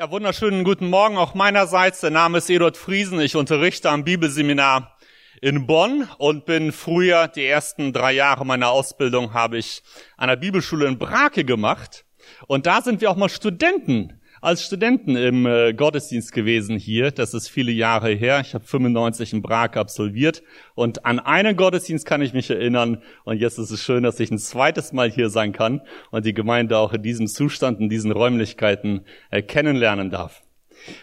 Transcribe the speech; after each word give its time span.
Ja, 0.00 0.10
wunderschönen 0.10 0.64
guten 0.64 0.88
Morgen 0.88 1.18
auch 1.18 1.34
meinerseits. 1.34 2.00
Der 2.00 2.08
Name 2.08 2.38
ist 2.38 2.48
Eduard 2.48 2.78
Friesen. 2.78 3.20
Ich 3.20 3.36
unterrichte 3.36 3.90
am 3.90 4.02
Bibelseminar 4.02 4.96
in 5.42 5.66
Bonn 5.66 6.08
und 6.16 6.46
bin 6.46 6.72
früher, 6.72 7.28
die 7.28 7.44
ersten 7.44 7.92
drei 7.92 8.12
Jahre 8.12 8.46
meiner 8.46 8.70
Ausbildung 8.70 9.34
habe 9.34 9.58
ich 9.58 9.82
an 10.16 10.28
der 10.28 10.36
Bibelschule 10.36 10.86
in 10.86 10.98
Brake 10.98 11.44
gemacht. 11.44 12.06
Und 12.46 12.64
da 12.64 12.80
sind 12.80 13.02
wir 13.02 13.10
auch 13.10 13.16
mal 13.16 13.28
Studenten 13.28 14.19
als 14.40 14.64
Studenten 14.64 15.16
im 15.16 15.46
äh, 15.46 15.72
Gottesdienst 15.74 16.32
gewesen 16.32 16.78
hier. 16.78 17.10
Das 17.10 17.34
ist 17.34 17.48
viele 17.48 17.72
Jahre 17.72 18.10
her. 18.10 18.40
Ich 18.40 18.54
habe 18.54 18.64
95 18.64 19.34
in 19.34 19.42
Prag 19.42 19.76
absolviert 19.76 20.42
und 20.74 21.04
an 21.04 21.18
einen 21.18 21.56
Gottesdienst 21.56 22.06
kann 22.06 22.22
ich 22.22 22.32
mich 22.32 22.50
erinnern. 22.50 23.02
Und 23.24 23.38
jetzt 23.38 23.58
ist 23.58 23.70
es 23.70 23.82
schön, 23.82 24.02
dass 24.02 24.20
ich 24.20 24.30
ein 24.30 24.38
zweites 24.38 24.92
Mal 24.92 25.10
hier 25.10 25.28
sein 25.28 25.52
kann 25.52 25.82
und 26.10 26.24
die 26.24 26.34
Gemeinde 26.34 26.78
auch 26.78 26.92
in 26.92 27.02
diesem 27.02 27.26
Zustand, 27.26 27.80
in 27.80 27.88
diesen 27.88 28.12
Räumlichkeiten 28.12 29.04
äh, 29.30 29.42
kennenlernen 29.42 30.10
darf. 30.10 30.42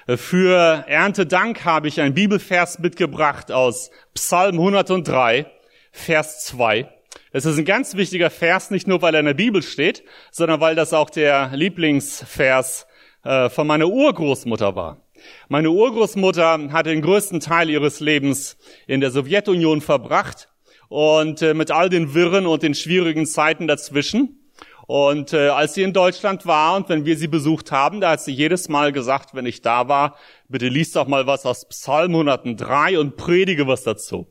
Äh, 0.08 0.17
für 0.17 0.85
Erntedank 0.88 1.63
habe 1.66 1.88
ich 1.88 2.02
einen 2.02 2.16
Bibelvers 2.16 2.80
mitgebracht 2.80 3.52
aus 3.52 3.91
Psalm 4.13 4.55
103, 4.55 5.45
Vers 5.91 6.45
2. 6.45 6.90
Es 7.31 7.45
ist 7.45 7.58
ein 7.58 7.66
ganz 7.66 7.95
wichtiger 7.95 8.30
Vers, 8.30 8.72
nicht 8.72 8.88
nur 8.88 9.02
weil 9.02 9.13
er 9.13 9.20
in 9.20 9.26
der 9.26 9.34
Bibel 9.34 9.62
steht, 9.62 10.04
sondern 10.31 10.59
weil 10.59 10.76
das 10.76 10.94
auch 10.94 11.09
der 11.09 11.52
Lieblingsvers 11.54 12.88
äh, 13.27 13.49
von 13.49 13.67
meiner 13.67 13.88
Urgroßmutter 13.88 14.76
war. 14.76 15.02
Meine 15.49 15.70
Urgroßmutter 15.70 16.72
hat 16.72 16.86
den 16.86 17.02
größten 17.02 17.41
Teil 17.41 17.70
ihres 17.70 18.00
Lebens 18.00 18.58
in 18.88 19.02
der 19.02 19.12
Sowjetunion 19.12 19.81
verbracht 19.81 20.48
und 20.88 21.41
äh, 21.41 21.53
mit 21.53 21.70
all 21.70 21.90
den 21.90 22.13
Wirren 22.13 22.45
und 22.45 22.63
den 22.63 22.73
schwierigen 22.73 23.26
Zeiten 23.26 23.67
dazwischen. 23.67 24.50
Und 24.88 25.34
äh, 25.34 25.50
als 25.50 25.73
sie 25.73 25.81
in 25.81 25.91
Deutschland 25.91 26.45
war 26.45 26.77
und 26.77 26.88
wenn 26.88 27.03
wir 27.03 27.17
sie 27.17 27.27
besucht 27.27 27.73
haben, 27.73 28.00
da 28.00 28.12
hat 28.12 28.22
sie 28.22 28.31
jedes 28.31 28.70
Mal 28.70 28.94
gesagt, 28.94 29.34
wenn 29.34 29.45
ich 29.45 29.62
da 29.62 29.89
war, 29.89 30.16
bitte 30.48 30.70
liest 30.70 30.95
doch 30.95 31.08
mal 31.08 31.28
was 31.28 31.45
aus 31.45 31.67
Psalm 31.67 32.14
103 32.16 32.98
und 32.98 33.17
predige 33.17 33.67
was 33.67 33.83
dazu. 33.83 34.28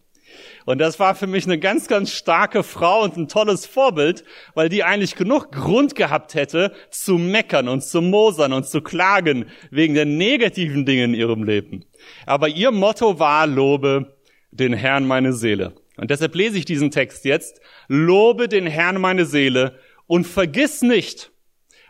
Und 0.67 0.79
das 0.79 0.99
war 0.99 1.15
für 1.15 1.29
mich 1.29 1.45
eine 1.45 1.59
ganz, 1.59 1.87
ganz 1.87 2.11
starke 2.11 2.65
Frau 2.65 3.05
und 3.05 3.17
ein 3.17 3.29
tolles 3.29 3.67
Vorbild, 3.67 4.25
weil 4.55 4.69
die 4.69 4.83
eigentlich 4.83 5.15
genug 5.15 5.53
Grund 5.53 5.95
gehabt 5.95 6.35
hätte, 6.35 6.73
zu 6.91 7.19
meckern 7.19 7.69
und 7.69 7.85
zu 7.85 8.03
mosern 8.03 8.53
und 8.53 8.67
zu 8.67 8.83
klagen 8.83 9.47
wegen 9.71 9.95
der 9.95 10.07
negativen 10.07 10.85
Dinge 10.85 11.05
in 11.05 11.15
ihrem 11.15 11.45
Leben. 11.45 11.85
Aber 12.27 12.49
ihr 12.49 12.73
Motto 12.73 13.21
war, 13.21 13.47
lobe 13.47 14.19
den 14.51 14.73
Herrn 14.73 15.07
meine 15.07 15.33
Seele. 15.33 15.73
Und 15.97 16.11
deshalb 16.11 16.35
lese 16.35 16.59
ich 16.59 16.65
diesen 16.65 16.91
Text 16.91 17.25
jetzt. 17.25 17.61
Lobe 17.87 18.49
den 18.49 18.67
Herrn 18.67 19.01
meine 19.01 19.25
Seele 19.25 19.79
und 20.09 20.27
vergiss 20.27 20.83
nicht, 20.83 21.31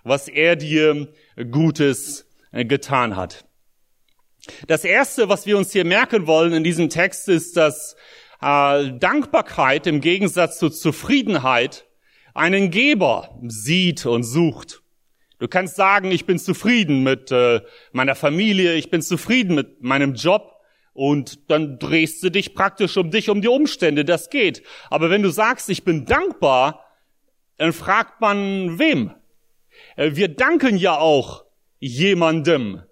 was 0.04 0.28
er 0.28 0.54
dir 0.54 1.08
Gutes 1.50 2.28
getan 2.52 3.16
hat. 3.16 3.46
Das 4.66 4.84
erste, 4.84 5.30
was 5.30 5.46
wir 5.46 5.56
uns 5.56 5.72
hier 5.72 5.86
merken 5.86 6.26
wollen 6.26 6.52
in 6.52 6.62
diesem 6.62 6.90
Text, 6.90 7.28
ist, 7.28 7.56
dass 7.56 7.96
äh, 8.40 8.92
Dankbarkeit 8.98 9.86
im 9.86 10.00
Gegensatz 10.00 10.58
zu 10.58 10.70
Zufriedenheit 10.70 11.86
einen 12.34 12.70
Geber 12.70 13.38
sieht 13.46 14.04
und 14.06 14.22
sucht. 14.22 14.82
Du 15.38 15.48
kannst 15.48 15.76
sagen, 15.76 16.10
ich 16.10 16.24
bin 16.24 16.38
zufrieden 16.38 17.02
mit 17.02 17.30
äh, 17.30 17.60
meiner 17.92 18.14
Familie, 18.14 18.74
ich 18.74 18.90
bin 18.90 19.02
zufrieden 19.02 19.54
mit 19.54 19.82
meinem 19.82 20.14
Job 20.14 20.56
und 20.94 21.50
dann 21.50 21.78
drehst 21.78 22.22
du 22.22 22.30
dich 22.30 22.54
praktisch 22.54 22.96
um 22.96 23.10
dich, 23.10 23.28
um 23.28 23.42
die 23.42 23.48
Umstände, 23.48 24.04
das 24.04 24.30
geht. 24.30 24.62
Aber 24.88 25.10
wenn 25.10 25.22
du 25.22 25.28
sagst, 25.28 25.68
ich 25.68 25.84
bin 25.84 26.06
dankbar, 26.06 26.84
dann 27.58 27.74
fragt 27.74 28.20
man 28.20 28.78
wem? 28.78 29.12
Äh, 29.96 30.12
wir 30.14 30.28
danken 30.28 30.76
ja 30.76 30.96
auch 30.96 31.44
jemandem. 31.78 32.82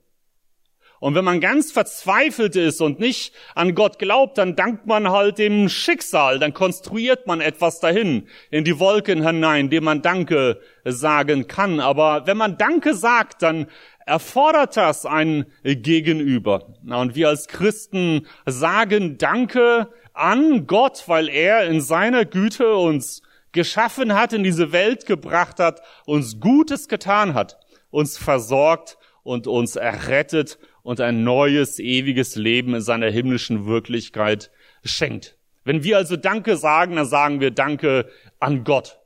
Und 1.00 1.14
wenn 1.14 1.24
man 1.24 1.40
ganz 1.40 1.70
verzweifelt 1.72 2.56
ist 2.56 2.80
und 2.80 2.98
nicht 2.98 3.34
an 3.54 3.74
Gott 3.74 3.98
glaubt, 3.98 4.38
dann 4.38 4.56
dankt 4.56 4.86
man 4.86 5.10
halt 5.10 5.38
dem 5.38 5.68
Schicksal, 5.68 6.38
dann 6.38 6.54
konstruiert 6.54 7.26
man 7.26 7.40
etwas 7.40 7.80
dahin, 7.80 8.26
in 8.50 8.64
die 8.64 8.78
Wolken 8.78 9.26
hinein, 9.26 9.70
dem 9.70 9.84
man 9.84 10.02
Danke 10.02 10.60
sagen 10.84 11.46
kann. 11.46 11.80
Aber 11.80 12.26
wenn 12.26 12.36
man 12.36 12.56
Danke 12.56 12.94
sagt, 12.94 13.42
dann 13.42 13.66
erfordert 14.06 14.76
das 14.76 15.06
ein 15.06 15.46
Gegenüber. 15.62 16.74
Und 16.84 17.14
wir 17.14 17.28
als 17.28 17.48
Christen 17.48 18.26
sagen 18.46 19.18
Danke 19.18 19.88
an 20.12 20.66
Gott, 20.66 21.04
weil 21.06 21.28
er 21.28 21.64
in 21.64 21.80
seiner 21.80 22.24
Güte 22.24 22.74
uns 22.76 23.22
geschaffen 23.52 24.14
hat, 24.14 24.32
in 24.32 24.42
diese 24.42 24.72
Welt 24.72 25.06
gebracht 25.06 25.58
hat, 25.60 25.80
uns 26.06 26.40
Gutes 26.40 26.88
getan 26.88 27.34
hat, 27.34 27.58
uns 27.90 28.18
versorgt 28.18 28.98
und 29.22 29.46
uns 29.46 29.76
errettet 29.76 30.58
und 30.84 31.00
ein 31.00 31.24
neues, 31.24 31.80
ewiges 31.80 32.36
Leben 32.36 32.74
in 32.74 32.80
seiner 32.80 33.10
himmlischen 33.10 33.66
Wirklichkeit 33.66 34.52
schenkt. 34.84 35.36
Wenn 35.64 35.82
wir 35.82 35.96
also 35.96 36.16
Danke 36.16 36.56
sagen, 36.56 36.94
dann 36.96 37.06
sagen 37.06 37.40
wir 37.40 37.50
Danke 37.50 38.08
an 38.38 38.62
Gott. 38.62 39.00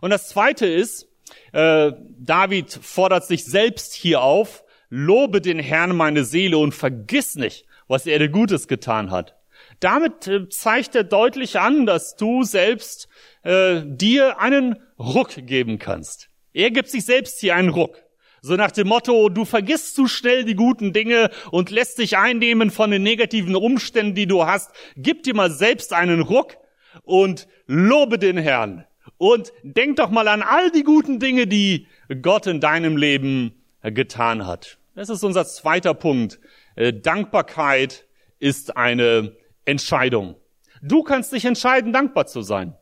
Und 0.00 0.10
das 0.10 0.28
Zweite 0.28 0.66
ist, 0.66 1.08
äh, 1.52 1.92
David 2.18 2.72
fordert 2.82 3.24
sich 3.24 3.44
selbst 3.44 3.94
hier 3.94 4.20
auf, 4.20 4.64
lobe 4.90 5.40
den 5.40 5.60
Herrn 5.60 5.96
meine 5.96 6.24
Seele 6.24 6.58
und 6.58 6.74
vergiss 6.74 7.36
nicht, 7.36 7.66
was 7.86 8.06
er 8.06 8.18
dir 8.18 8.28
Gutes 8.28 8.66
getan 8.66 9.12
hat. 9.12 9.36
Damit 9.78 10.26
äh, 10.26 10.48
zeigt 10.48 10.96
er 10.96 11.04
deutlich 11.04 11.60
an, 11.60 11.86
dass 11.86 12.16
du 12.16 12.42
selbst 12.42 13.08
äh, 13.44 13.82
dir 13.84 14.40
einen 14.40 14.76
Ruck 14.98 15.34
geben 15.36 15.78
kannst. 15.78 16.30
Er 16.52 16.72
gibt 16.72 16.88
sich 16.88 17.04
selbst 17.04 17.38
hier 17.40 17.54
einen 17.54 17.68
Ruck. 17.68 18.02
So 18.46 18.54
nach 18.54 18.70
dem 18.70 18.86
Motto, 18.86 19.28
du 19.28 19.44
vergisst 19.44 19.96
zu 19.96 20.06
schnell 20.06 20.44
die 20.44 20.54
guten 20.54 20.92
Dinge 20.92 21.30
und 21.50 21.70
lässt 21.70 21.98
dich 21.98 22.16
einnehmen 22.16 22.70
von 22.70 22.92
den 22.92 23.02
negativen 23.02 23.56
Umständen, 23.56 24.14
die 24.14 24.28
du 24.28 24.46
hast. 24.46 24.70
Gib 24.96 25.24
dir 25.24 25.34
mal 25.34 25.50
selbst 25.50 25.92
einen 25.92 26.20
Ruck 26.20 26.56
und 27.02 27.48
lobe 27.66 28.20
den 28.20 28.38
Herrn. 28.38 28.84
Und 29.18 29.52
denk 29.64 29.96
doch 29.96 30.10
mal 30.10 30.28
an 30.28 30.42
all 30.42 30.70
die 30.70 30.84
guten 30.84 31.18
Dinge, 31.18 31.48
die 31.48 31.88
Gott 32.22 32.46
in 32.46 32.60
deinem 32.60 32.96
Leben 32.96 33.64
getan 33.82 34.46
hat. 34.46 34.78
Das 34.94 35.08
ist 35.08 35.24
unser 35.24 35.44
zweiter 35.44 35.94
Punkt. 35.94 36.38
Äh, 36.76 36.92
Dankbarkeit 36.92 38.06
ist 38.38 38.76
eine 38.76 39.34
Entscheidung. 39.64 40.36
Du 40.82 41.02
kannst 41.02 41.32
dich 41.32 41.46
entscheiden, 41.46 41.92
dankbar 41.92 42.28
zu 42.28 42.42
sein. 42.42 42.76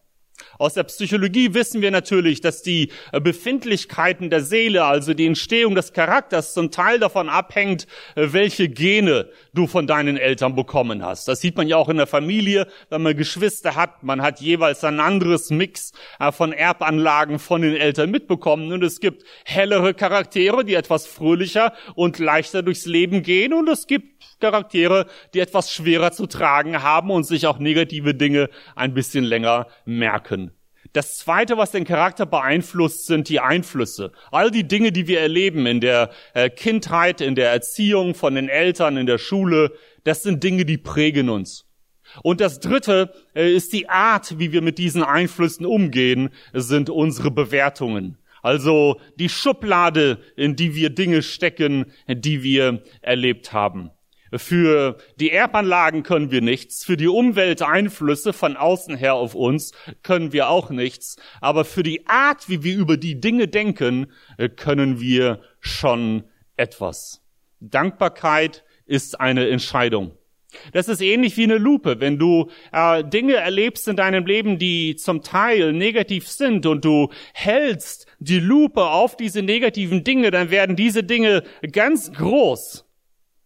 Aus 0.59 0.75
der 0.75 0.85
Psychologie 0.85 1.55
wissen 1.55 1.81
wir 1.81 1.91
natürlich, 1.91 2.41
dass 2.41 2.63
die 2.63 2.91
äh, 3.13 3.21
Befindlichkeiten 3.21 4.31
der 4.31 4.43
Seele, 4.43 4.85
also 4.85 5.15
die 5.15 5.27
Entstehung 5.27 5.75
des 5.75 5.93
Charakters, 5.93 6.55
zum 6.55 6.71
Teil 6.71 6.99
davon 6.99 7.29
abhängt, 7.29 7.87
äh, 8.15 8.29
welche 8.31 8.69
Gene 8.69 9.29
du 9.53 9.67
von 9.67 9.87
deinen 9.87 10.17
Eltern 10.17 10.55
bekommen 10.55 11.05
hast. 11.05 11.29
Das 11.29 11.41
sieht 11.41 11.57
man 11.57 11.69
ja 11.69 11.77
auch 11.77 11.89
in 11.89 11.97
der 11.97 12.07
Familie, 12.07 12.67
wenn 12.89 13.03
man 13.03 13.17
Geschwister 13.17 13.75
hat. 13.75 14.03
Man 14.03 14.23
hat 14.23 14.41
jeweils 14.41 14.85
ein 14.85 15.01
anderes 15.01 15.51
Mix 15.51 15.93
äh, 16.19 16.31
von 16.33 16.53
Erbanlagen 16.53 17.39
von 17.39 17.63
den 17.63 17.77
Eltern 17.77 18.11
mitbekommen. 18.11 18.73
Und 18.73 18.83
es 18.85 19.01
gibt 19.01 19.25
hellere 19.45 19.95
Charaktere, 19.95 20.65
die 20.65 20.75
etwas 20.75 21.07
fröhlicher 21.07 21.73
und 21.95 22.19
leichter 22.19 22.63
durchs 22.63 22.87
Leben 22.87 23.23
gehen. 23.23 23.53
Und 23.53 23.69
es 23.69 23.87
gibt 23.87 24.14
Charaktere, 24.45 25.07
die 25.33 25.41
etwas 25.41 25.73
schwerer 25.73 26.13
zu 26.13 26.27
tragen 26.27 26.83
haben 26.83 27.11
und 27.11 27.25
sich 27.25 27.47
auch 27.47 27.59
negative 27.59 28.15
Dinge 28.15 28.51
ein 28.77 28.93
bisschen 28.93 29.25
länger 29.25 29.69
merken. 29.87 30.51
Das 30.93 31.17
zweite, 31.17 31.57
was 31.57 31.71
den 31.71 31.85
Charakter 31.85 32.27
beeinflusst, 32.27 33.07
sind 33.07 33.31
die 33.31 33.41
Einflüsse. 33.41 34.13
All 34.31 34.51
die 34.51 34.69
Dinge, 34.69 34.93
die 34.93 35.09
wir 35.09 35.21
erleben 35.21 35.65
in 35.65 35.81
der 35.81 36.11
äh, 36.35 36.51
Kindheit, 36.51 37.23
in 37.23 37.35
der 37.35 37.51
Erziehung, 37.51 38.15
von 38.15 38.35
den 38.35 38.51
Eltern, 38.51 38.99
in 38.99 39.07
der 39.07 39.19
Schule, 39.19 39.73
das 40.05 40.23
sind 40.23 40.45
Dinge, 40.45 40.67
die 40.67 40.77
prägen 40.77 41.31
uns. 41.31 41.65
Und 42.23 42.43
das 42.43 42.61
dritte 42.61 43.15
äh, 43.35 43.51
ist 43.51 43.73
die 43.73 43.89
Art, 43.89 44.39
wie 44.39 44.53
wir 44.53 44.61
mit 44.61 44.77
diesen 44.77 45.03
Einflüssen 45.03 45.65
umgehen, 45.65 46.29
sind 46.53 46.91
unsere 46.91 47.31
Bewertungen. 47.31 48.19
Also 48.45 49.01
die 49.17 49.31
Schublade, 49.31 50.19
in 50.37 50.55
die 50.55 50.75
wir 50.75 50.91
Dinge 50.91 51.23
stecken, 51.23 51.87
die 52.07 52.43
wir 52.43 52.83
erlebt 53.01 53.55
haben. 53.55 53.91
Für 54.33 54.97
die 55.17 55.31
Erbanlagen 55.31 56.03
können 56.03 56.31
wir 56.31 56.41
nichts, 56.41 56.85
für 56.85 56.97
die 56.97 57.09
Umwelteinflüsse 57.09 58.33
von 58.33 58.57
außen 58.57 58.97
her 58.97 59.15
auf 59.15 59.35
uns 59.35 59.73
können 60.03 60.33
wir 60.33 60.49
auch 60.49 60.71
nichts, 60.71 61.17
aber 61.41 61.65
für 61.65 61.83
die 61.83 62.07
Art, 62.07 62.49
wie 62.49 62.63
wir 62.65 62.77
über 62.77 62.97
die 62.97 63.21
Dinge 63.21 63.49
denken, 63.49 64.13
äh, 64.39 64.49
können 64.49 65.01
wir 65.01 65.41
schon 65.61 66.25
etwas. 66.57 67.23
Dankbarkeit 67.61 68.65
ist 68.87 69.21
eine 69.21 69.49
Entscheidung. 69.49 70.13
Das 70.73 70.89
ist 70.89 71.01
ähnlich 71.01 71.37
wie 71.37 71.45
eine 71.45 71.59
Lupe. 71.59 72.01
Wenn 72.01 72.19
du 72.19 72.49
äh, 72.73 73.03
Dinge 73.05 73.35
erlebst 73.35 73.89
in 73.89 73.97
deinem 73.97 74.27
Leben, 74.27 74.59
die 74.59 74.97
zum 74.97 75.23
Teil 75.23 75.73
negativ 75.73 76.29
sind 76.29 76.67
und 76.67 76.85
du 76.85 77.11
hältst 77.33 78.07
die 78.19 78.39
Lupe 78.39 78.85
auf 78.85 79.17
diese 79.17 79.43
negativen 79.43 80.05
Dinge, 80.05 80.31
dann 80.31 80.51
werden 80.51 80.77
diese 80.77 81.03
Dinge 81.03 81.43
ganz 81.73 82.13
groß 82.13 82.85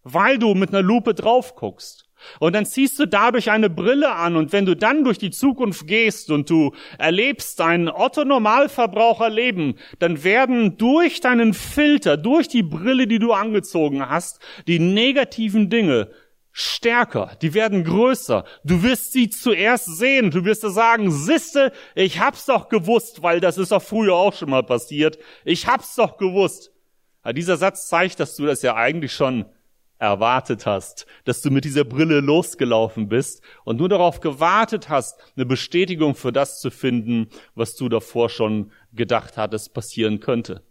weil 0.03 0.37
du 0.37 0.53
mit 0.53 0.69
einer 0.69 0.81
Lupe 0.81 1.13
drauf 1.13 1.55
guckst. 1.55 2.09
Und 2.39 2.53
dann 2.53 2.65
ziehst 2.65 2.99
du 2.99 3.05
dadurch 3.05 3.49
eine 3.49 3.69
Brille 3.69 4.11
an 4.13 4.35
und 4.35 4.51
wenn 4.51 4.65
du 4.65 4.75
dann 4.75 5.03
durch 5.03 5.17
die 5.17 5.31
Zukunft 5.31 5.87
gehst 5.87 6.29
und 6.29 6.49
du 6.49 6.73
erlebst 6.97 7.61
ein 7.61 7.87
Otto-Normalverbraucherleben, 7.89 9.75
dann 9.99 10.23
werden 10.23 10.77
durch 10.77 11.21
deinen 11.21 11.53
Filter, 11.53 12.17
durch 12.17 12.47
die 12.47 12.63
Brille, 12.63 13.07
die 13.07 13.19
du 13.19 13.31
angezogen 13.31 14.09
hast, 14.09 14.39
die 14.67 14.79
negativen 14.79 15.69
Dinge 15.69 16.09
stärker, 16.51 17.37
die 17.41 17.53
werden 17.53 17.83
größer. 17.83 18.43
Du 18.63 18.83
wirst 18.83 19.13
sie 19.13 19.29
zuerst 19.29 19.97
sehen, 19.97 20.31
du 20.31 20.43
wirst 20.43 20.63
dir 20.63 20.71
sagen, 20.71 21.11
siste, 21.11 21.71
ich 21.95 22.19
hab's 22.19 22.45
doch 22.45 22.67
gewusst, 22.69 23.23
weil 23.23 23.39
das 23.39 23.57
ist 23.57 23.71
doch 23.71 23.81
früher 23.81 24.15
auch 24.15 24.33
schon 24.33 24.49
mal 24.49 24.63
passiert. 24.63 25.17
Ich 25.45 25.67
hab's 25.67 25.95
doch 25.95 26.17
gewusst. 26.17 26.71
Aber 27.21 27.33
dieser 27.33 27.57
Satz 27.57 27.87
zeigt, 27.87 28.19
dass 28.19 28.35
du 28.35 28.45
das 28.45 28.61
ja 28.61 28.75
eigentlich 28.75 29.13
schon 29.13 29.45
erwartet 29.99 30.65
hast, 30.65 31.05
dass 31.25 31.41
du 31.41 31.51
mit 31.51 31.65
dieser 31.65 31.83
Brille 31.83 32.21
losgelaufen 32.21 33.09
bist 33.09 33.43
und 33.65 33.77
nur 33.77 33.89
darauf 33.89 34.21
gewartet 34.21 34.89
hast, 34.89 35.19
eine 35.35 35.45
Bestätigung 35.45 36.15
für 36.15 36.31
das 36.31 36.59
zu 36.59 36.71
finden, 36.71 37.27
was 37.53 37.75
du 37.75 37.89
davor 37.89 38.29
schon 38.29 38.71
gedacht 38.93 39.37
hattest, 39.37 39.73
passieren 39.73 40.21
könnte. 40.21 40.63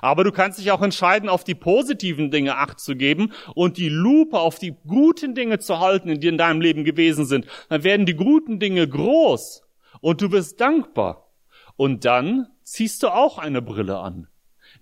Aber 0.00 0.24
du 0.24 0.32
kannst 0.32 0.58
dich 0.58 0.70
auch 0.70 0.80
entscheiden, 0.80 1.28
auf 1.28 1.44
die 1.44 1.54
positiven 1.54 2.30
Dinge 2.30 2.56
Acht 2.56 2.80
zu 2.80 2.96
geben 2.96 3.32
und 3.54 3.76
die 3.76 3.88
Lupe 3.88 4.38
auf 4.38 4.58
die 4.58 4.74
guten 4.86 5.34
Dinge 5.34 5.58
zu 5.58 5.80
halten, 5.80 6.18
die 6.18 6.28
in 6.28 6.38
deinem 6.38 6.60
Leben 6.60 6.84
gewesen 6.84 7.26
sind. 7.26 7.46
Dann 7.68 7.84
werden 7.84 8.06
die 8.06 8.14
guten 8.14 8.58
Dinge 8.58 8.88
groß 8.88 9.62
und 10.00 10.22
du 10.22 10.32
wirst 10.32 10.60
dankbar. 10.60 11.28
Und 11.76 12.04
dann 12.04 12.48
ziehst 12.62 13.02
du 13.02 13.08
auch 13.08 13.38
eine 13.38 13.60
Brille 13.60 13.98
an 13.98 14.28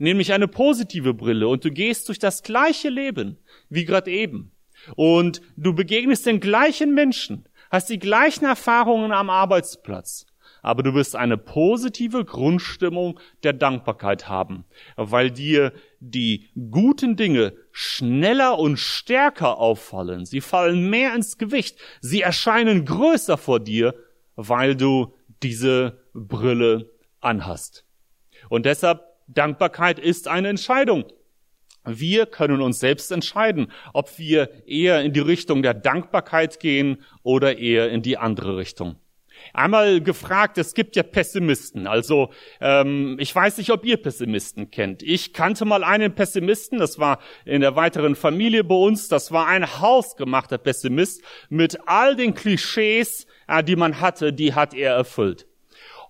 nämlich 0.01 0.33
eine 0.33 0.49
positive 0.49 1.15
Brille 1.15 1.47
und 1.49 1.65
du 1.65 1.71
gehst 1.71 2.09
durch 2.09 2.19
das 2.19 2.43
gleiche 2.43 2.89
Leben 2.89 3.39
wie 3.69 3.85
gerade 3.85 4.11
eben. 4.11 4.53
Und 4.97 5.43
du 5.57 5.75
begegnest 5.75 6.27
den 6.27 6.41
gleichen 6.41 6.95
Menschen, 6.95 7.47
hast 7.71 7.91
die 7.91 7.99
gleichen 7.99 8.47
Erfahrungen 8.47 9.13
am 9.13 9.29
Arbeitsplatz, 9.29 10.27
aber 10.63 10.83
du 10.83 10.95
wirst 10.95 11.17
eine 11.17 11.37
positive 11.37 12.25
Grundstimmung 12.25 13.21
der 13.43 13.53
Dankbarkeit 13.53 14.29
haben, 14.29 14.65
weil 14.97 15.31
dir 15.31 15.73
die 16.01 16.49
guten 16.71 17.17
Dinge 17.17 17.55
schneller 17.73 18.59
und 18.59 18.79
stärker 18.79 19.59
auffallen. 19.59 20.25
Sie 20.25 20.41
fallen 20.41 20.89
mehr 20.89 21.15
ins 21.15 21.39
Gewicht. 21.39 21.79
Sie 22.01 22.23
erscheinen 22.23 22.85
größer 22.85 23.37
vor 23.37 23.61
dir, 23.61 23.95
weil 24.37 24.77
du 24.77 25.15
diese 25.43 26.03
Brille 26.15 26.91
anhast. 27.21 27.85
Und 28.49 28.67
deshalb 28.67 29.10
Dankbarkeit 29.35 29.99
ist 29.99 30.29
eine 30.29 30.49
Entscheidung. 30.49 31.05
Wir 31.85 32.27
können 32.27 32.61
uns 32.61 32.79
selbst 32.79 33.11
entscheiden, 33.11 33.73
ob 33.95 34.19
wir 34.19 34.51
eher 34.67 35.03
in 35.03 35.13
die 35.13 35.21
Richtung 35.21 35.63
der 35.63 35.73
Dankbarkeit 35.73 36.61
gehen 36.61 37.03
oder 37.23 37.59
eher 37.59 37.91
in 37.91 38.03
die 38.03 38.19
andere 38.19 38.57
Richtung. 38.57 38.97
Einmal 39.55 40.03
gefragt, 40.03 40.59
es 40.59 40.75
gibt 40.75 40.97
ja 40.97 41.03
Pessimisten. 41.03 41.87
Also 41.87 42.31
ähm, 42.61 43.17
ich 43.19 43.35
weiß 43.35 43.57
nicht, 43.57 43.71
ob 43.71 43.87
ihr 43.87 43.97
Pessimisten 43.97 44.71
kennt. 44.71 45.03
Ich 45.03 45.33
kannte 45.33 45.65
mal 45.65 45.83
einen 45.83 46.15
Pessimisten, 46.15 46.79
das 46.79 46.99
war 46.99 47.19
in 47.47 47.63
der 47.63 47.75
weiteren 47.77 48.17
Familie 48.17 48.65
bei 48.65 48.75
uns, 48.75 49.09
das 49.09 49.33
war 49.33 49.47
ein 49.47 49.81
hausgemachter 49.81 50.59
Pessimist 50.59 51.23
mit 51.49 51.79
all 51.87 52.17
den 52.17 52.35
Klischees, 52.35 53.27
äh, 53.49 53.65
die 53.65 53.77
man 53.77 54.01
hatte, 54.01 54.35
die 54.35 54.53
hat 54.53 54.75
er 54.75 54.95
erfüllt. 54.95 55.47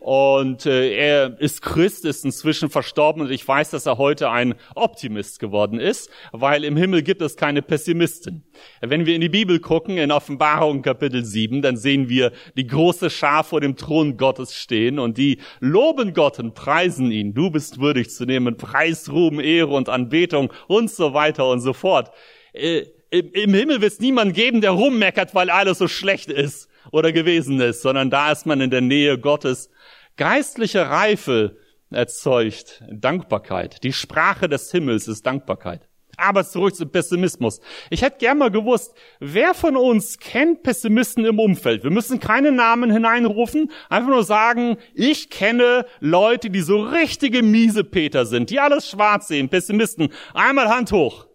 Und 0.00 0.64
äh, 0.64 0.94
er 0.94 1.38
ist 1.40 1.60
Christ, 1.60 2.06
ist 2.06 2.24
inzwischen 2.24 2.70
verstorben 2.70 3.20
und 3.20 3.30
ich 3.30 3.46
weiß, 3.46 3.68
dass 3.68 3.84
er 3.84 3.98
heute 3.98 4.30
ein 4.30 4.54
Optimist 4.74 5.38
geworden 5.40 5.78
ist, 5.78 6.08
weil 6.32 6.64
im 6.64 6.74
Himmel 6.74 7.02
gibt 7.02 7.20
es 7.20 7.36
keine 7.36 7.60
Pessimisten. 7.60 8.42
Wenn 8.80 9.04
wir 9.04 9.14
in 9.14 9.20
die 9.20 9.28
Bibel 9.28 9.60
gucken, 9.60 9.98
in 9.98 10.10
Offenbarung 10.10 10.80
Kapitel 10.80 11.22
7, 11.22 11.60
dann 11.60 11.76
sehen 11.76 12.08
wir 12.08 12.32
die 12.56 12.66
große 12.66 13.10
Schar 13.10 13.44
vor 13.44 13.60
dem 13.60 13.76
Thron 13.76 14.16
Gottes 14.16 14.54
stehen 14.54 14.98
und 14.98 15.18
die 15.18 15.36
loben 15.60 16.14
Gott 16.14 16.38
und 16.38 16.54
preisen 16.54 17.10
ihn. 17.12 17.34
Du 17.34 17.50
bist 17.50 17.78
würdig 17.78 18.08
zu 18.08 18.24
nehmen 18.24 18.56
Preis, 18.56 19.12
Ruhm, 19.12 19.38
Ehre 19.38 19.74
und 19.74 19.90
Anbetung 19.90 20.50
und 20.66 20.90
so 20.90 21.12
weiter 21.12 21.46
und 21.46 21.60
so 21.60 21.74
fort. 21.74 22.10
Äh, 22.54 22.86
Im 23.10 23.52
Himmel 23.52 23.82
wird 23.82 23.92
es 23.92 24.00
niemand 24.00 24.32
geben, 24.32 24.62
der 24.62 24.70
rummeckert, 24.70 25.34
weil 25.34 25.50
alles 25.50 25.76
so 25.76 25.88
schlecht 25.88 26.30
ist 26.30 26.69
oder 26.92 27.12
gewesen 27.12 27.60
ist, 27.60 27.82
sondern 27.82 28.10
da 28.10 28.32
ist 28.32 28.46
man 28.46 28.60
in 28.60 28.70
der 28.70 28.80
Nähe 28.80 29.18
Gottes 29.18 29.70
Geistliche 30.16 30.90
Reife 30.90 31.56
erzeugt 31.90 32.84
Dankbarkeit. 32.90 33.82
Die 33.82 33.92
Sprache 33.94 34.50
des 34.50 34.70
Himmels 34.70 35.08
ist 35.08 35.24
Dankbarkeit. 35.24 35.88
Aber 36.18 36.44
zurück 36.44 36.74
zum 36.74 36.90
Pessimismus. 36.92 37.60
Ich 37.88 38.02
hätte 38.02 38.18
gern 38.18 38.36
mal 38.36 38.50
gewusst, 38.50 38.92
wer 39.20 39.54
von 39.54 39.76
uns 39.76 40.18
kennt 40.18 40.62
Pessimisten 40.62 41.24
im 41.24 41.38
Umfeld? 41.38 41.82
Wir 41.82 41.90
müssen 41.90 42.20
keine 42.20 42.52
Namen 42.52 42.90
hineinrufen, 42.90 43.70
einfach 43.88 44.10
nur 44.10 44.24
sagen, 44.24 44.76
ich 44.92 45.30
kenne 45.30 45.86
Leute, 46.00 46.50
die 46.50 46.60
so 46.60 46.82
richtige 46.82 47.42
Miesepeter 47.42 48.26
sind, 48.26 48.50
die 48.50 48.60
alles 48.60 48.90
schwarz 48.90 49.28
sehen, 49.28 49.48
Pessimisten. 49.48 50.12
Einmal 50.34 50.68
Hand 50.68 50.92
hoch. 50.92 51.29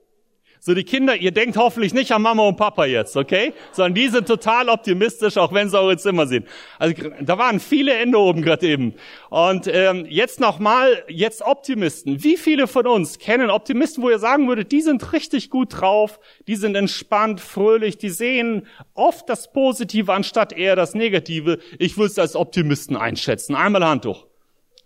So 0.65 0.73
die 0.73 0.83
Kinder, 0.83 1.15
ihr 1.15 1.29
denkt 1.29 1.57
hoffentlich 1.57 1.93
nicht 1.93 2.11
an 2.11 2.23
Mama 2.23 2.41
und 2.47 2.55
Papa 2.55 2.85
jetzt, 2.85 3.15
okay? 3.15 3.53
Sondern 3.71 3.93
die 3.93 4.07
sind 4.07 4.27
total 4.27 4.67
optimistisch, 4.67 5.37
auch 5.37 5.53
wenn 5.53 5.69
sie 5.69 5.79
eure 5.79 5.95
Zimmer 5.95 6.25
sehen. 6.25 6.47
Also 6.79 6.95
da 7.21 7.37
waren 7.37 7.59
viele 7.59 7.93
Ende 7.93 8.17
oben 8.17 8.41
gerade 8.41 8.67
eben. 8.67 8.95
Und 9.29 9.67
ähm, 9.67 10.07
jetzt 10.09 10.39
nochmal, 10.39 11.03
jetzt 11.07 11.43
Optimisten. 11.43 12.23
Wie 12.23 12.35
viele 12.35 12.65
von 12.65 12.87
uns 12.87 13.19
kennen 13.19 13.51
Optimisten, 13.51 14.01
wo 14.01 14.09
ihr 14.09 14.17
sagen 14.17 14.47
würdet, 14.47 14.71
die 14.71 14.81
sind 14.81 15.13
richtig 15.13 15.51
gut 15.51 15.81
drauf, 15.81 16.19
die 16.47 16.55
sind 16.55 16.73
entspannt, 16.73 17.41
fröhlich, 17.41 17.99
die 17.99 18.09
sehen 18.09 18.65
oft 18.95 19.29
das 19.29 19.53
Positive 19.53 20.11
anstatt 20.11 20.51
eher 20.51 20.75
das 20.75 20.95
Negative. 20.95 21.59
Ich 21.77 21.95
würde 21.95 22.09
es 22.09 22.17
als 22.17 22.35
Optimisten 22.35 22.97
einschätzen. 22.97 23.53
Einmal 23.53 23.85
Handtuch. 23.85 24.25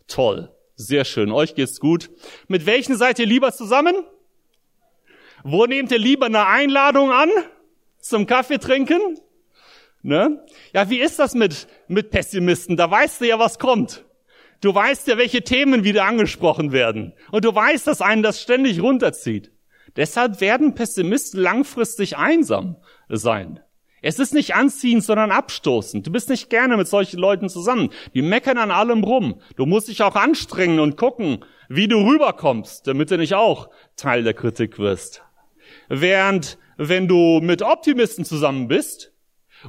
Toll. 0.10 0.52
Sehr 0.76 1.06
schön. 1.06 1.32
Euch 1.32 1.56
geht's 1.56 1.80
gut. 1.80 2.10
Mit 2.50 2.66
welchen 2.66 2.98
seid 2.98 3.18
ihr 3.18 3.26
lieber 3.26 3.54
zusammen? 3.54 3.96
Wo 5.44 5.66
nehmt 5.66 5.92
ihr 5.92 6.00
lieber 6.00 6.26
eine 6.26 6.48
Einladung 6.48 7.12
an 7.12 7.30
zum 8.00 8.26
Kaffee 8.26 8.58
trinken? 8.58 9.00
Ne? 10.02 10.44
Ja, 10.74 10.90
wie 10.90 11.00
ist 11.00 11.20
das 11.20 11.34
mit, 11.34 11.68
mit 11.88 12.10
Pessimisten? 12.10 12.78
Da 12.78 12.90
weißt 12.90 13.22
du 13.22 13.28
ja, 13.28 13.40
was 13.40 13.60
kommt. 13.60 14.06
Du 14.62 14.74
weißt 14.74 15.08
ja, 15.08 15.18
welche 15.18 15.42
Themen 15.42 15.84
wieder 15.84 16.06
angesprochen 16.06 16.72
werden. 16.72 17.14
Und 17.32 17.46
du 17.46 17.54
weißt, 17.54 17.88
dass 17.88 18.02
einen 18.02 18.24
das 18.24 18.42
ständig 18.42 18.82
runterzieht. 18.82 19.52
Deshalb 19.96 20.42
werden 20.42 20.76
Pessimisten 20.76 21.42
langfristig 21.42 22.18
einsam 22.18 22.78
sein. 23.08 23.60
Es 24.02 24.20
ist 24.20 24.34
nicht 24.34 24.56
anziehend, 24.56 25.04
sondern 25.04 25.32
abstoßend. 25.32 26.08
Du 26.08 26.12
bist 26.12 26.30
nicht 26.30 26.50
gerne 26.50 26.78
mit 26.78 26.88
solchen 26.88 27.20
Leuten 27.20 27.50
zusammen. 27.50 27.90
Die 28.14 28.22
meckern 28.22 28.58
an 28.58 28.72
allem 28.72 29.04
rum. 29.04 29.42
Du 29.58 29.66
musst 29.66 29.90
dich 29.90 30.02
auch 30.04 30.16
anstrengen 30.16 30.80
und 30.80 30.96
gucken, 30.96 31.44
wie 31.68 31.88
du 31.88 31.98
rüberkommst, 31.98 32.88
damit 32.88 33.12
du 33.12 33.18
nicht 33.18 33.34
auch 33.34 33.70
Teil 33.98 34.24
der 34.24 34.34
Kritik 34.34 34.80
wirst. 34.80 35.24
Während 35.90 36.58
wenn 36.78 37.08
du 37.08 37.42
mit 37.42 37.62
Optimisten 37.62 38.24
zusammen 38.24 38.70
bist 38.70 39.12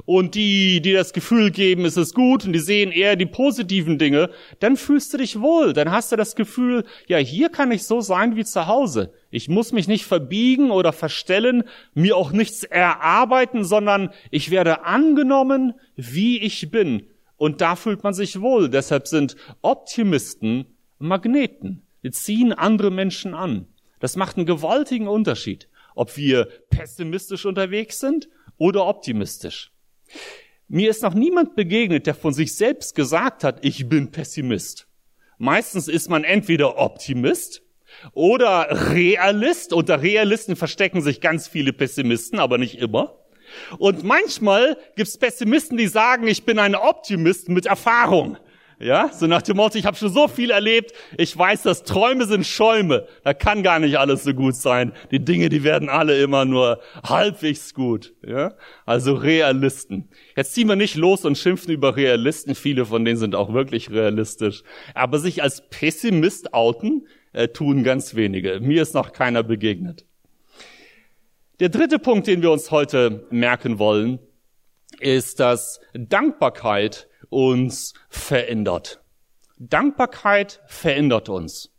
und 0.05 0.35
die, 0.35 0.81
die 0.81 0.93
das 0.93 1.11
Gefühl 1.11 1.51
geben, 1.51 1.83
es 1.83 1.97
ist 1.97 2.13
gut 2.15 2.45
und 2.45 2.53
die 2.53 2.59
sehen 2.59 2.91
eher 2.91 3.17
die 3.17 3.25
positiven 3.25 3.97
Dinge, 3.97 4.29
dann 4.59 4.77
fühlst 4.77 5.13
du 5.13 5.17
dich 5.17 5.41
wohl. 5.41 5.73
Dann 5.73 5.91
hast 5.91 6.11
du 6.11 6.15
das 6.15 6.35
Gefühl, 6.35 6.85
ja, 7.07 7.17
hier 7.17 7.49
kann 7.49 7.71
ich 7.71 7.83
so 7.83 7.99
sein 7.99 8.37
wie 8.37 8.45
zu 8.45 8.67
Hause. 8.67 9.11
Ich 9.29 9.49
muss 9.49 9.73
mich 9.73 9.89
nicht 9.89 10.05
verbiegen 10.05 10.71
oder 10.71 10.93
verstellen, 10.93 11.63
mir 11.93 12.15
auch 12.15 12.31
nichts 12.31 12.63
erarbeiten, 12.63 13.65
sondern 13.65 14.11
ich 14.29 14.51
werde 14.51 14.85
angenommen, 14.85 15.73
wie 15.97 16.39
ich 16.39 16.71
bin. 16.71 17.07
Und 17.35 17.59
da 17.59 17.75
fühlt 17.75 18.03
man 18.03 18.13
sich 18.13 18.39
wohl. 18.39 18.69
Deshalb 18.69 19.07
sind 19.07 19.35
Optimisten 19.61 20.65
Magneten. 20.99 21.81
Die 22.03 22.11
ziehen 22.11 22.53
andere 22.53 22.91
Menschen 22.91 23.33
an. 23.33 23.67
Das 23.99 24.15
macht 24.15 24.37
einen 24.37 24.45
gewaltigen 24.45 25.07
Unterschied 25.07 25.67
ob 26.01 26.17
wir 26.17 26.47
pessimistisch 26.71 27.45
unterwegs 27.45 27.99
sind 27.99 28.27
oder 28.57 28.87
optimistisch. 28.87 29.71
Mir 30.67 30.89
ist 30.89 31.03
noch 31.03 31.13
niemand 31.13 31.55
begegnet, 31.55 32.07
der 32.07 32.15
von 32.15 32.33
sich 32.33 32.55
selbst 32.55 32.95
gesagt 32.95 33.43
hat, 33.43 33.63
ich 33.63 33.87
bin 33.87 34.09
Pessimist. 34.09 34.87
Meistens 35.37 35.87
ist 35.87 36.09
man 36.09 36.23
entweder 36.23 36.79
Optimist 36.79 37.61
oder 38.13 38.89
Realist. 38.93 39.73
Unter 39.73 40.01
Realisten 40.01 40.55
verstecken 40.55 41.03
sich 41.03 41.21
ganz 41.21 41.47
viele 41.47 41.71
Pessimisten, 41.71 42.39
aber 42.39 42.57
nicht 42.57 42.79
immer. 42.79 43.19
Und 43.77 44.03
manchmal 44.03 44.77
gibt 44.95 45.07
es 45.07 45.19
Pessimisten, 45.19 45.77
die 45.77 45.87
sagen, 45.87 46.25
ich 46.25 46.45
bin 46.45 46.57
ein 46.57 46.73
Optimist 46.73 47.47
mit 47.47 47.67
Erfahrung. 47.67 48.37
Ja, 48.81 49.11
so 49.13 49.27
nach 49.27 49.43
dem 49.43 49.57
Motto, 49.57 49.77
ich 49.77 49.85
habe 49.85 49.95
schon 49.95 50.11
so 50.11 50.27
viel 50.27 50.49
erlebt, 50.49 50.93
ich 51.15 51.37
weiß, 51.37 51.61
dass 51.61 51.83
Träume 51.83 52.25
sind 52.25 52.47
Schäume. 52.47 53.05
Da 53.23 53.35
kann 53.35 53.61
gar 53.61 53.77
nicht 53.77 53.99
alles 53.99 54.23
so 54.23 54.33
gut 54.33 54.55
sein. 54.55 54.91
Die 55.11 55.23
Dinge, 55.23 55.49
die 55.49 55.63
werden 55.63 55.87
alle 55.87 56.19
immer 56.19 56.45
nur 56.45 56.81
halbwegs 57.03 57.75
gut. 57.75 58.15
Ja, 58.25 58.55
also 58.87 59.13
Realisten. 59.13 60.09
Jetzt 60.35 60.55
ziehen 60.55 60.67
wir 60.67 60.75
nicht 60.75 60.95
los 60.95 61.25
und 61.25 61.37
schimpfen 61.37 61.71
über 61.71 61.95
Realisten. 61.95 62.55
Viele 62.55 62.87
von 62.87 63.05
denen 63.05 63.17
sind 63.19 63.35
auch 63.35 63.53
wirklich 63.53 63.91
realistisch. 63.91 64.63
Aber 64.95 65.19
sich 65.19 65.43
als 65.43 65.69
Pessimist 65.69 66.55
outen, 66.55 67.07
äh, 67.33 67.49
tun 67.49 67.83
ganz 67.83 68.15
wenige. 68.15 68.59
Mir 68.61 68.81
ist 68.81 68.95
noch 68.95 69.13
keiner 69.13 69.43
begegnet. 69.43 70.05
Der 71.59 71.69
dritte 71.69 71.99
Punkt, 71.99 72.25
den 72.25 72.41
wir 72.41 72.49
uns 72.49 72.71
heute 72.71 73.27
merken 73.29 73.77
wollen, 73.77 74.17
ist, 74.99 75.39
dass 75.39 75.79
Dankbarkeit 75.93 77.07
uns 77.31 77.95
verändert. 78.09 79.01
Dankbarkeit 79.57 80.61
verändert 80.67 81.29
uns. 81.29 81.71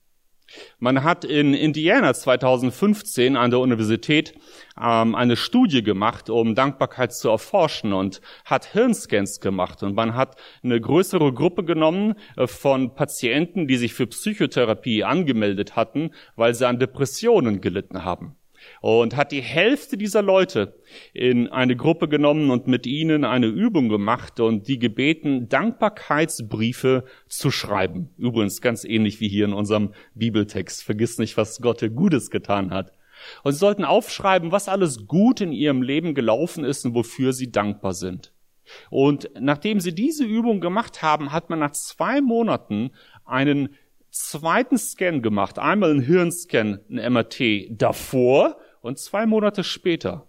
Man 0.79 1.03
hat 1.03 1.25
in 1.25 1.55
Indiana 1.55 2.13
2015 2.13 3.37
an 3.37 3.51
der 3.51 3.61
Universität 3.61 4.35
ähm, 4.81 5.15
eine 5.15 5.37
Studie 5.37 5.83
gemacht, 5.83 6.29
um 6.29 6.55
Dankbarkeit 6.55 7.15
zu 7.15 7.31
erforschen 7.31 7.93
und 7.93 8.21
hat 8.45 8.67
Hirnscans 8.67 9.41
gemacht. 9.41 9.83
Und 9.83 9.95
man 9.95 10.15
hat 10.15 10.37
eine 10.63 10.81
größere 10.81 11.33
Gruppe 11.33 11.65
genommen 11.65 12.15
äh, 12.37 12.47
von 12.47 12.95
Patienten, 12.95 13.67
die 13.67 13.77
sich 13.77 13.95
für 13.95 14.07
Psychotherapie 14.07 15.05
angemeldet 15.05 15.77
hatten, 15.77 16.11
weil 16.37 16.55
sie 16.55 16.67
an 16.67 16.79
Depressionen 16.79 17.61
gelitten 17.61 18.05
haben 18.05 18.37
und 18.81 19.17
hat 19.17 19.33
die 19.33 19.43
Hälfte 19.43 19.97
dieser 19.97 20.23
Leute 20.23 20.81
in 21.13 21.49
eine 21.49 21.77
Gruppe 21.77 22.09
genommen 22.09 22.51
und 22.51 22.67
mit 22.67 22.87
ihnen 22.87 23.25
eine 23.25 23.47
Übung 23.47 23.89
gemacht 23.89 24.41
und 24.41 24.69
die 24.69 24.79
gebeten, 24.79 25.49
Dankbarkeitsbriefe 25.49 27.05
zu 27.29 27.51
schreiben. 27.51 28.11
Übrigens 28.19 28.61
ganz 28.61 28.85
ähnlich 28.85 29.21
wie 29.21 29.29
hier 29.29 29.45
in 29.47 29.53
unserem 29.53 29.95
Bibeltext. 30.15 30.83
Vergiss 30.83 31.19
nicht, 31.19 31.37
was 31.37 31.61
Gott 31.61 31.81
dir 31.81 31.91
Gutes 31.91 32.31
getan 32.31 32.71
hat. 32.71 32.93
Und 33.43 33.53
sie 33.53 33.59
sollten 33.59 33.85
aufschreiben, 33.85 34.53
was 34.53 34.69
alles 34.69 35.07
gut 35.07 35.41
in 35.41 35.53
ihrem 35.53 35.83
Leben 35.83 36.15
gelaufen 36.15 36.65
ist 36.65 36.85
und 36.85 36.95
wofür 36.95 37.33
sie 37.33 37.51
dankbar 37.51 37.95
sind. 37.95 38.33
Und 38.91 39.31
nachdem 39.39 39.81
sie 39.81 39.95
diese 39.95 40.25
Übung 40.25 40.61
gemacht 40.61 41.03
haben, 41.03 41.33
hat 41.33 41.51
man 41.51 41.59
nach 41.59 41.73
zwei 41.73 42.21
Monaten 42.21 42.91
einen 43.25 43.77
zweiten 44.13 44.79
Scan 44.79 45.23
gemacht. 45.23 45.59
Einmal 45.59 45.91
ein 45.91 46.01
Hirnscan, 46.01 46.81
ein 46.89 47.13
MRT 47.13 47.71
davor 47.71 48.59
und 48.81 48.99
zwei 48.99 49.27
Monate 49.27 49.65
später. 49.65 50.29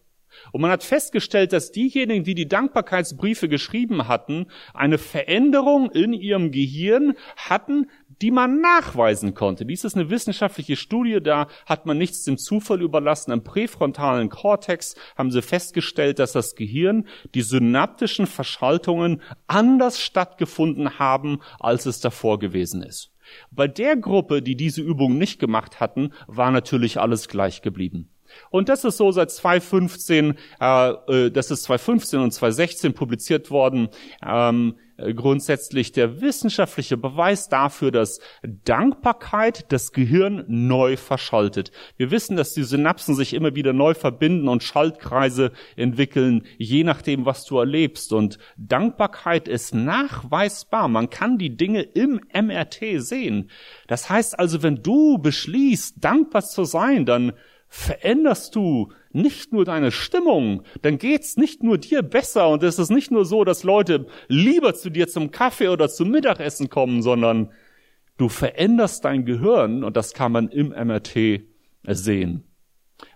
Und 0.51 0.61
man 0.61 0.71
hat 0.71 0.83
festgestellt, 0.83 1.53
dass 1.53 1.71
diejenigen, 1.71 2.23
die 2.23 2.33
die 2.33 2.47
Dankbarkeitsbriefe 2.47 3.47
geschrieben 3.47 4.07
hatten, 4.07 4.47
eine 4.73 4.97
Veränderung 4.97 5.91
in 5.91 6.13
ihrem 6.13 6.51
Gehirn 6.51 7.13
hatten, 7.37 7.91
die 8.21 8.31
man 8.31 8.61
nachweisen 8.61 9.35
konnte. 9.35 9.65
Dies 9.65 9.83
ist 9.83 9.95
eine 9.95 10.09
wissenschaftliche 10.09 10.75
Studie, 10.75 11.19
da 11.21 11.47
hat 11.65 11.85
man 11.85 11.97
nichts 11.97 12.23
dem 12.23 12.37
Zufall 12.37 12.81
überlassen. 12.81 13.31
Im 13.31 13.43
präfrontalen 13.43 14.29
Kortex 14.29 14.95
haben 15.15 15.29
sie 15.29 15.41
festgestellt, 15.41 16.17
dass 16.19 16.31
das 16.31 16.55
Gehirn, 16.55 17.07
die 17.35 17.41
synaptischen 17.41 18.25
Verschaltungen 18.25 19.21
anders 19.45 19.99
stattgefunden 19.99 20.97
haben, 20.97 21.41
als 21.59 21.85
es 21.85 21.99
davor 21.99 22.39
gewesen 22.39 22.81
ist. 22.81 23.12
Bei 23.51 23.67
der 23.67 23.95
Gruppe, 23.95 24.41
die 24.41 24.55
diese 24.55 24.81
Übung 24.81 25.17
nicht 25.17 25.39
gemacht 25.39 25.79
hatten, 25.79 26.13
war 26.27 26.51
natürlich 26.51 26.99
alles 26.99 27.27
gleich 27.27 27.61
geblieben. 27.61 28.09
Und 28.49 28.69
das 28.69 28.83
ist 28.83 28.97
so 28.97 29.11
seit 29.11 29.31
2015, 29.31 30.37
äh, 30.59 30.89
äh, 30.89 31.31
das 31.31 31.51
ist 31.51 31.63
2015 31.63 32.19
und 32.19 32.31
2016 32.31 32.93
publiziert 32.93 33.51
worden, 33.51 33.89
ähm, 34.25 34.75
äh, 34.77 34.82
grundsätzlich 34.97 35.91
der 35.91 36.21
wissenschaftliche 36.21 36.97
Beweis 36.97 37.49
dafür, 37.49 37.91
dass 37.91 38.19
Dankbarkeit 38.43 39.71
das 39.71 39.91
Gehirn 39.91 40.45
neu 40.47 40.97
verschaltet. 40.97 41.71
Wir 41.97 42.11
wissen, 42.11 42.37
dass 42.37 42.53
die 42.53 42.63
Synapsen 42.63 43.15
sich 43.15 43.33
immer 43.33 43.55
wieder 43.55 43.73
neu 43.73 43.93
verbinden 43.93 44.47
und 44.47 44.63
Schaltkreise 44.63 45.51
entwickeln, 45.75 46.43
je 46.57 46.83
nachdem, 46.83 47.25
was 47.25 47.45
du 47.45 47.57
erlebst. 47.57 48.13
Und 48.13 48.37
Dankbarkeit 48.57 49.47
ist 49.47 49.73
nachweisbar. 49.73 50.87
Man 50.87 51.09
kann 51.09 51.37
die 51.37 51.57
Dinge 51.57 51.81
im 51.81 52.21
MRT 52.33 53.01
sehen. 53.01 53.49
Das 53.87 54.09
heißt 54.09 54.39
also, 54.39 54.63
wenn 54.63 54.83
du 54.83 55.17
beschließt, 55.17 56.03
dankbar 56.03 56.43
zu 56.43 56.63
sein, 56.65 57.05
dann 57.05 57.33
veränderst 57.67 58.55
du 58.55 58.91
nicht 59.13 59.53
nur 59.53 59.63
deine 59.63 59.91
Stimmung, 59.91 60.63
dann 60.81 60.97
geht's 60.97 61.37
nicht 61.37 61.63
nur 61.63 61.77
dir 61.77 62.01
besser 62.01 62.49
und 62.49 62.63
es 62.63 62.79
ist 62.79 62.89
nicht 62.89 63.11
nur 63.11 63.25
so, 63.25 63.43
dass 63.43 63.63
Leute 63.63 64.07
lieber 64.27 64.73
zu 64.73 64.89
dir 64.89 65.07
zum 65.07 65.31
Kaffee 65.31 65.69
oder 65.69 65.87
zum 65.89 66.09
Mittagessen 66.09 66.69
kommen, 66.69 67.01
sondern 67.01 67.51
du 68.17 68.29
veränderst 68.29 69.05
dein 69.05 69.25
Gehirn 69.25 69.83
und 69.83 69.95
das 69.95 70.13
kann 70.13 70.31
man 70.31 70.49
im 70.49 70.69
MRT 70.69 71.43
sehen. 71.87 72.43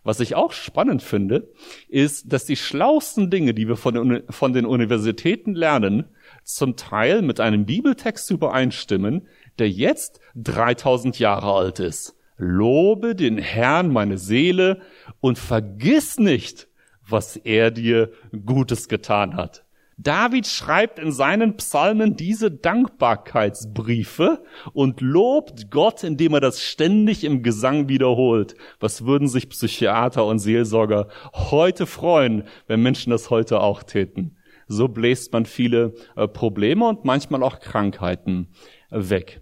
Was 0.03 0.19
ich 0.19 0.35
auch 0.35 0.51
spannend 0.51 1.01
finde, 1.01 1.51
ist, 1.87 2.31
dass 2.31 2.45
die 2.45 2.55
schlausten 2.55 3.29
Dinge, 3.29 3.53
die 3.53 3.67
wir 3.67 3.77
von 3.77 3.93
den, 3.93 4.23
von 4.29 4.53
den 4.53 4.65
Universitäten 4.65 5.53
lernen, 5.53 6.05
zum 6.43 6.75
Teil 6.75 7.21
mit 7.21 7.39
einem 7.39 7.65
Bibeltext 7.65 8.29
übereinstimmen, 8.31 9.27
der 9.59 9.69
jetzt 9.69 10.19
3000 10.35 11.19
Jahre 11.19 11.53
alt 11.53 11.79
ist. 11.79 12.16
Lobe 12.37 13.15
den 13.15 13.37
Herrn 13.37 13.91
meine 13.91 14.17
Seele 14.17 14.81
und 15.19 15.39
vergiss 15.39 16.19
nicht, 16.19 16.67
was 17.07 17.35
er 17.35 17.71
dir 17.71 18.11
Gutes 18.45 18.87
getan 18.87 19.35
hat. 19.35 19.63
David 19.99 20.45
schreibt 20.45 20.99
in 20.99 21.11
seinen 21.11 21.57
Psalmen 21.57 22.15
diese 22.15 22.51
Dankbarkeitsbriefe 22.51 24.43
und 24.73 25.01
lobt 25.01 25.71
Gott, 25.71 26.03
indem 26.03 26.35
er 26.35 26.39
das 26.39 26.61
ständig 26.61 27.23
im 27.23 27.41
Gesang 27.41 27.89
wiederholt. 27.89 28.53
Was 28.79 29.05
würden 29.05 29.27
sich 29.27 29.49
Psychiater 29.49 30.23
und 30.25 30.37
Seelsorger 30.37 31.07
heute 31.33 31.87
freuen, 31.87 32.43
wenn 32.67 32.83
Menschen 32.83 33.09
das 33.09 33.31
heute 33.31 33.59
auch 33.59 33.81
täten? 33.81 34.37
So 34.67 34.87
bläst 34.87 35.33
man 35.33 35.45
viele 35.45 35.95
äh, 36.15 36.27
Probleme 36.27 36.87
und 36.87 37.03
manchmal 37.03 37.41
auch 37.41 37.59
Krankheiten 37.59 38.49
weg. 38.91 39.41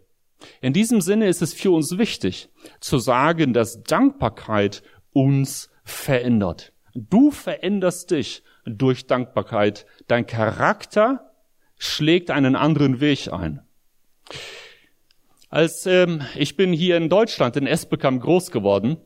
In 0.62 0.74
diesem 0.74 1.02
Sinne 1.02 1.28
ist 1.28 1.42
es 1.42 1.54
für 1.54 1.72
uns 1.72 1.98
wichtig 1.98 2.50
zu 2.80 2.98
sagen, 2.98 3.54
dass 3.54 3.84
Dankbarkeit 3.84 4.84
uns 5.14 5.70
verändert. 5.84 6.74
Du 6.94 7.32
veränderst 7.32 8.12
dich 8.12 8.44
durch 8.66 9.08
Dankbarkeit. 9.08 9.86
Dein 10.08 10.25
Charakter 10.25 11.32
schlägt 11.78 12.32
einen 12.32 12.56
anderen 12.56 13.00
Weg 13.00 13.32
ein. 13.32 13.62
Als 15.50 15.86
ähm, 15.86 16.22
ich 16.36 16.58
bin 16.58 16.74
hier 16.74 16.98
in 16.98 17.10
Deutschland 17.10 17.56
in 17.56 17.68
Esbekamp 17.68 18.22
groß 18.22 18.52
geworden 18.52 18.98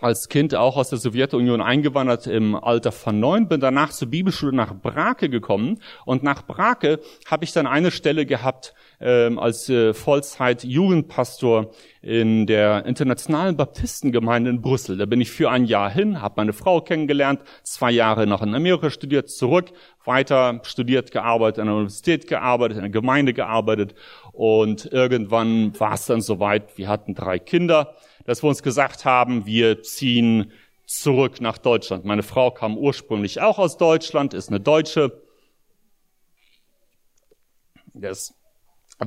als 0.00 0.28
Kind 0.28 0.54
auch 0.54 0.76
aus 0.76 0.90
der 0.90 0.98
Sowjetunion 0.98 1.60
eingewandert 1.60 2.26
im 2.26 2.54
Alter 2.54 2.92
von 2.92 3.18
neun, 3.18 3.48
bin 3.48 3.60
danach 3.60 3.90
zur 3.90 4.08
Bibelschule 4.08 4.54
nach 4.54 4.74
Brake 4.74 5.28
gekommen 5.28 5.80
und 6.04 6.22
nach 6.22 6.46
Brake 6.46 7.00
habe 7.26 7.44
ich 7.44 7.52
dann 7.52 7.66
eine 7.66 7.90
Stelle 7.90 8.26
gehabt 8.26 8.74
ähm, 9.02 9.38
als 9.38 9.68
äh, 9.68 9.92
Vollzeit-Jugendpastor 9.92 11.70
in 12.00 12.46
der 12.46 12.86
internationalen 12.86 13.56
Baptistengemeinde 13.56 14.50
in 14.50 14.62
Brüssel. 14.62 14.96
Da 14.96 15.06
bin 15.06 15.20
ich 15.20 15.30
für 15.30 15.50
ein 15.50 15.64
Jahr 15.64 15.90
hin, 15.90 16.22
habe 16.22 16.34
meine 16.36 16.52
Frau 16.52 16.80
kennengelernt, 16.80 17.42
zwei 17.62 17.90
Jahre 17.90 18.26
noch 18.26 18.42
in 18.42 18.54
Amerika 18.54 18.90
studiert, 18.90 19.30
zurück, 19.30 19.72
weiter 20.04 20.60
studiert, 20.64 21.10
gearbeitet, 21.10 21.60
an 21.60 21.66
der 21.66 21.76
Universität 21.76 22.26
gearbeitet, 22.26 22.78
in 22.78 22.82
der 22.82 22.90
Gemeinde 22.90 23.32
gearbeitet 23.32 23.94
und 24.32 24.86
irgendwann 24.86 25.78
war 25.78 25.94
es 25.94 26.06
dann 26.06 26.20
soweit, 26.20 26.78
wir 26.78 26.88
hatten 26.88 27.14
drei 27.14 27.38
Kinder 27.38 27.94
dass 28.24 28.42
wir 28.42 28.48
uns 28.48 28.62
gesagt 28.62 29.04
haben, 29.04 29.46
wir 29.46 29.82
ziehen 29.82 30.52
zurück 30.86 31.40
nach 31.40 31.58
Deutschland. 31.58 32.04
Meine 32.04 32.22
Frau 32.22 32.50
kam 32.50 32.76
ursprünglich 32.76 33.40
auch 33.40 33.58
aus 33.58 33.76
Deutschland, 33.76 34.34
ist 34.34 34.48
eine 34.48 34.60
Deutsche. 34.60 35.22
Das 37.94 38.34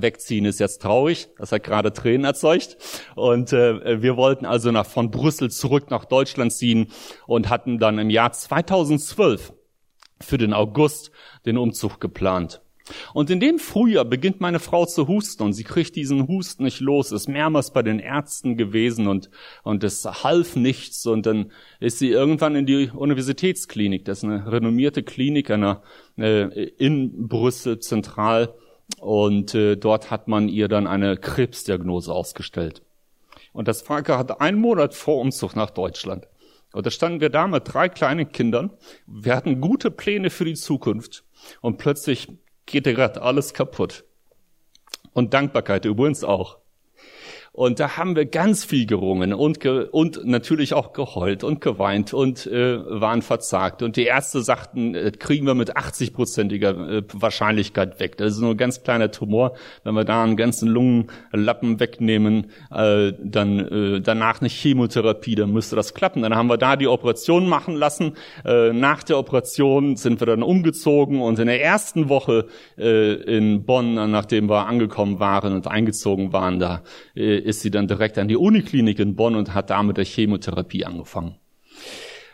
Wegziehen 0.01 0.45
ist 0.45 0.59
jetzt 0.59 0.81
traurig, 0.81 1.29
das 1.37 1.51
hat 1.51 1.63
gerade 1.63 1.93
Tränen 1.93 2.25
erzeugt. 2.25 2.77
Und 3.15 3.53
äh, 3.53 4.01
wir 4.01 4.17
wollten 4.17 4.45
also 4.45 4.71
nach, 4.71 4.85
von 4.85 5.11
Brüssel 5.11 5.51
zurück 5.51 5.89
nach 5.91 6.05
Deutschland 6.05 6.53
ziehen 6.53 6.87
und 7.27 7.49
hatten 7.49 7.79
dann 7.79 7.99
im 7.99 8.09
Jahr 8.09 8.31
2012 8.31 9.53
für 10.21 10.37
den 10.37 10.53
August 10.53 11.11
den 11.45 11.57
Umzug 11.57 11.99
geplant. 11.99 12.61
Und 13.13 13.31
in 13.31 13.39
dem 13.39 13.57
Frühjahr 13.57 14.05
beginnt 14.05 14.41
meine 14.41 14.59
Frau 14.59 14.85
zu 14.85 15.07
husten 15.07 15.41
und 15.41 15.53
sie 15.53 15.63
kriegt 15.63 15.95
diesen 15.95 16.27
Husten 16.27 16.63
nicht 16.63 16.81
los, 16.81 17.11
ist 17.11 17.27
mehrmals 17.27 17.73
bei 17.73 17.81
den 17.81 17.97
Ärzten 17.97 18.57
gewesen 18.57 19.07
und, 19.07 19.31
und 19.63 19.83
es 19.83 20.05
half 20.05 20.55
nichts 20.55 21.05
und 21.07 21.25
dann 21.25 21.51
ist 21.79 21.97
sie 21.97 22.09
irgendwann 22.09 22.55
in 22.55 22.67
die 22.67 22.91
Universitätsklinik, 22.91 24.05
das 24.05 24.19
ist 24.19 24.25
eine 24.25 24.51
renommierte 24.51 25.01
Klinik 25.01 25.49
einer, 25.49 25.81
äh, 26.17 26.43
in 26.77 27.27
Brüssel 27.27 27.79
zentral 27.79 28.53
und 28.99 29.55
äh, 29.55 29.75
dort 29.75 30.11
hat 30.11 30.27
man 30.27 30.47
ihr 30.49 30.67
dann 30.67 30.87
eine 30.87 31.17
Krebsdiagnose 31.17 32.13
ausgestellt. 32.13 32.81
Und 33.53 33.67
das 33.67 33.81
Vater 33.81 34.17
hatte 34.17 34.41
einen 34.41 34.59
Monat 34.59 34.93
vor 34.93 35.19
Umzug 35.19 35.55
nach 35.55 35.69
Deutschland. 35.69 36.27
Und 36.73 36.85
da 36.85 36.91
standen 36.91 37.21
wir 37.21 37.29
da 37.29 37.47
mit 37.47 37.73
drei 37.73 37.87
kleinen 37.87 38.31
Kindern. 38.31 38.71
Wir 39.07 39.35
hatten 39.35 39.61
gute 39.61 39.91
Pläne 39.91 40.29
für 40.29 40.43
die 40.43 40.55
Zukunft. 40.55 41.23
Und 41.61 41.77
plötzlich 41.77 42.27
geht 42.65 42.85
dir 42.85 42.93
gerade 42.93 43.21
alles 43.21 43.53
kaputt. 43.53 44.03
Und 45.13 45.33
Dankbarkeit 45.33 45.85
übrigens 45.85 46.23
auch. 46.23 46.57
Und 47.55 47.79
da 47.79 47.95
haben 47.95 48.17
wir 48.17 48.25
ganz 48.25 48.65
viel 48.65 48.85
gerungen 48.85 49.33
und, 49.33 49.62
ge 49.62 49.88
und 49.89 50.25
natürlich 50.25 50.74
auch 50.74 50.91
geheult 50.91 51.45
und 51.45 51.62
geweint 51.62 52.13
und 52.13 52.45
äh, 52.47 52.79
waren 52.85 53.21
verzagt. 53.21 53.81
Und 53.81 53.95
die 53.95 54.03
Ärzte 54.03 54.41
sagten, 54.41 54.93
äh, 54.93 55.12
kriegen 55.12 55.47
wir 55.47 55.53
mit 55.53 55.77
80-prozentiger 55.77 56.97
äh, 56.97 57.03
Wahrscheinlichkeit 57.13 58.01
weg. 58.01 58.17
Das 58.17 58.33
ist 58.33 58.41
nur 58.41 58.51
ein 58.51 58.57
ganz 58.57 58.83
kleiner 58.83 59.09
Tumor. 59.09 59.53
Wenn 59.85 59.95
wir 59.95 60.03
da 60.03 60.21
einen 60.21 60.35
ganzen 60.35 60.67
Lungenlappen 60.67 61.79
wegnehmen, 61.79 62.51
äh, 62.71 63.13
dann 63.24 63.59
äh, 63.59 64.01
danach 64.01 64.41
eine 64.41 64.50
Chemotherapie, 64.50 65.35
dann 65.35 65.53
müsste 65.53 65.77
das 65.77 65.93
klappen. 65.93 66.24
Dann 66.24 66.35
haben 66.35 66.47
wir 66.47 66.57
da 66.57 66.75
die 66.75 66.89
Operation 66.89 67.47
machen 67.47 67.75
lassen. 67.75 68.17
Äh, 68.43 68.74
nach 68.74 69.01
der 69.01 69.17
Operation 69.17 69.95
sind 69.95 70.19
wir 70.19 70.27
dann 70.27 70.43
umgezogen 70.43 71.21
und 71.21 71.39
in 71.39 71.47
der 71.47 71.63
ersten 71.63 72.09
Woche 72.09 72.47
äh, 72.77 73.13
in 73.13 73.63
Bonn, 73.63 73.93
nachdem 74.12 74.50
wir 74.50 74.67
angekommen 74.67 75.21
waren 75.21 75.53
und 75.53 75.67
eingezogen 75.67 76.33
waren, 76.33 76.59
da 76.59 76.83
äh, 77.15 77.44
ist 77.45 77.61
sie 77.61 77.71
dann 77.71 77.87
direkt 77.87 78.17
an 78.17 78.27
die 78.27 78.35
Uniklinik 78.35 78.99
in 78.99 79.15
Bonn 79.15 79.35
und 79.35 79.53
hat 79.53 79.69
da 79.69 79.81
mit 79.83 79.97
der 79.97 80.05
Chemotherapie 80.05 80.85
angefangen. 80.85 81.35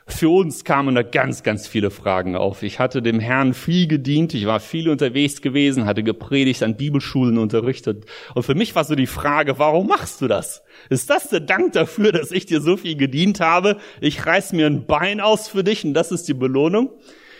Für 0.07 0.29
uns 0.29 0.65
kamen 0.65 0.95
da 0.95 1.03
ganz, 1.03 1.43
ganz 1.43 1.67
viele 1.67 1.89
Fragen 1.89 2.35
auf. 2.35 2.63
Ich 2.63 2.79
hatte 2.79 3.01
dem 3.01 3.19
Herrn 3.19 3.53
viel 3.53 3.87
gedient, 3.87 4.33
ich 4.33 4.45
war 4.45 4.59
viel 4.59 4.89
unterwegs 4.89 5.41
gewesen, 5.41 5.85
hatte 5.85 6.03
gepredigt, 6.03 6.63
an 6.63 6.75
Bibelschulen 6.75 7.37
unterrichtet. 7.37 8.05
Und 8.33 8.43
für 8.43 8.55
mich 8.55 8.75
war 8.75 8.83
so 8.83 8.95
die 8.95 9.07
Frage, 9.07 9.57
warum 9.57 9.87
machst 9.87 10.21
du 10.21 10.27
das? 10.27 10.63
Ist 10.89 11.09
das 11.09 11.29
der 11.29 11.39
Dank 11.39 11.73
dafür, 11.73 12.11
dass 12.11 12.31
ich 12.31 12.45
dir 12.45 12.61
so 12.61 12.77
viel 12.77 12.97
gedient 12.97 13.39
habe? 13.39 13.77
Ich 14.01 14.25
reiß 14.25 14.53
mir 14.53 14.67
ein 14.67 14.85
Bein 14.85 15.21
aus 15.21 15.47
für 15.47 15.63
dich 15.63 15.85
und 15.85 15.93
das 15.93 16.11
ist 16.11 16.27
die 16.27 16.33
Belohnung? 16.33 16.89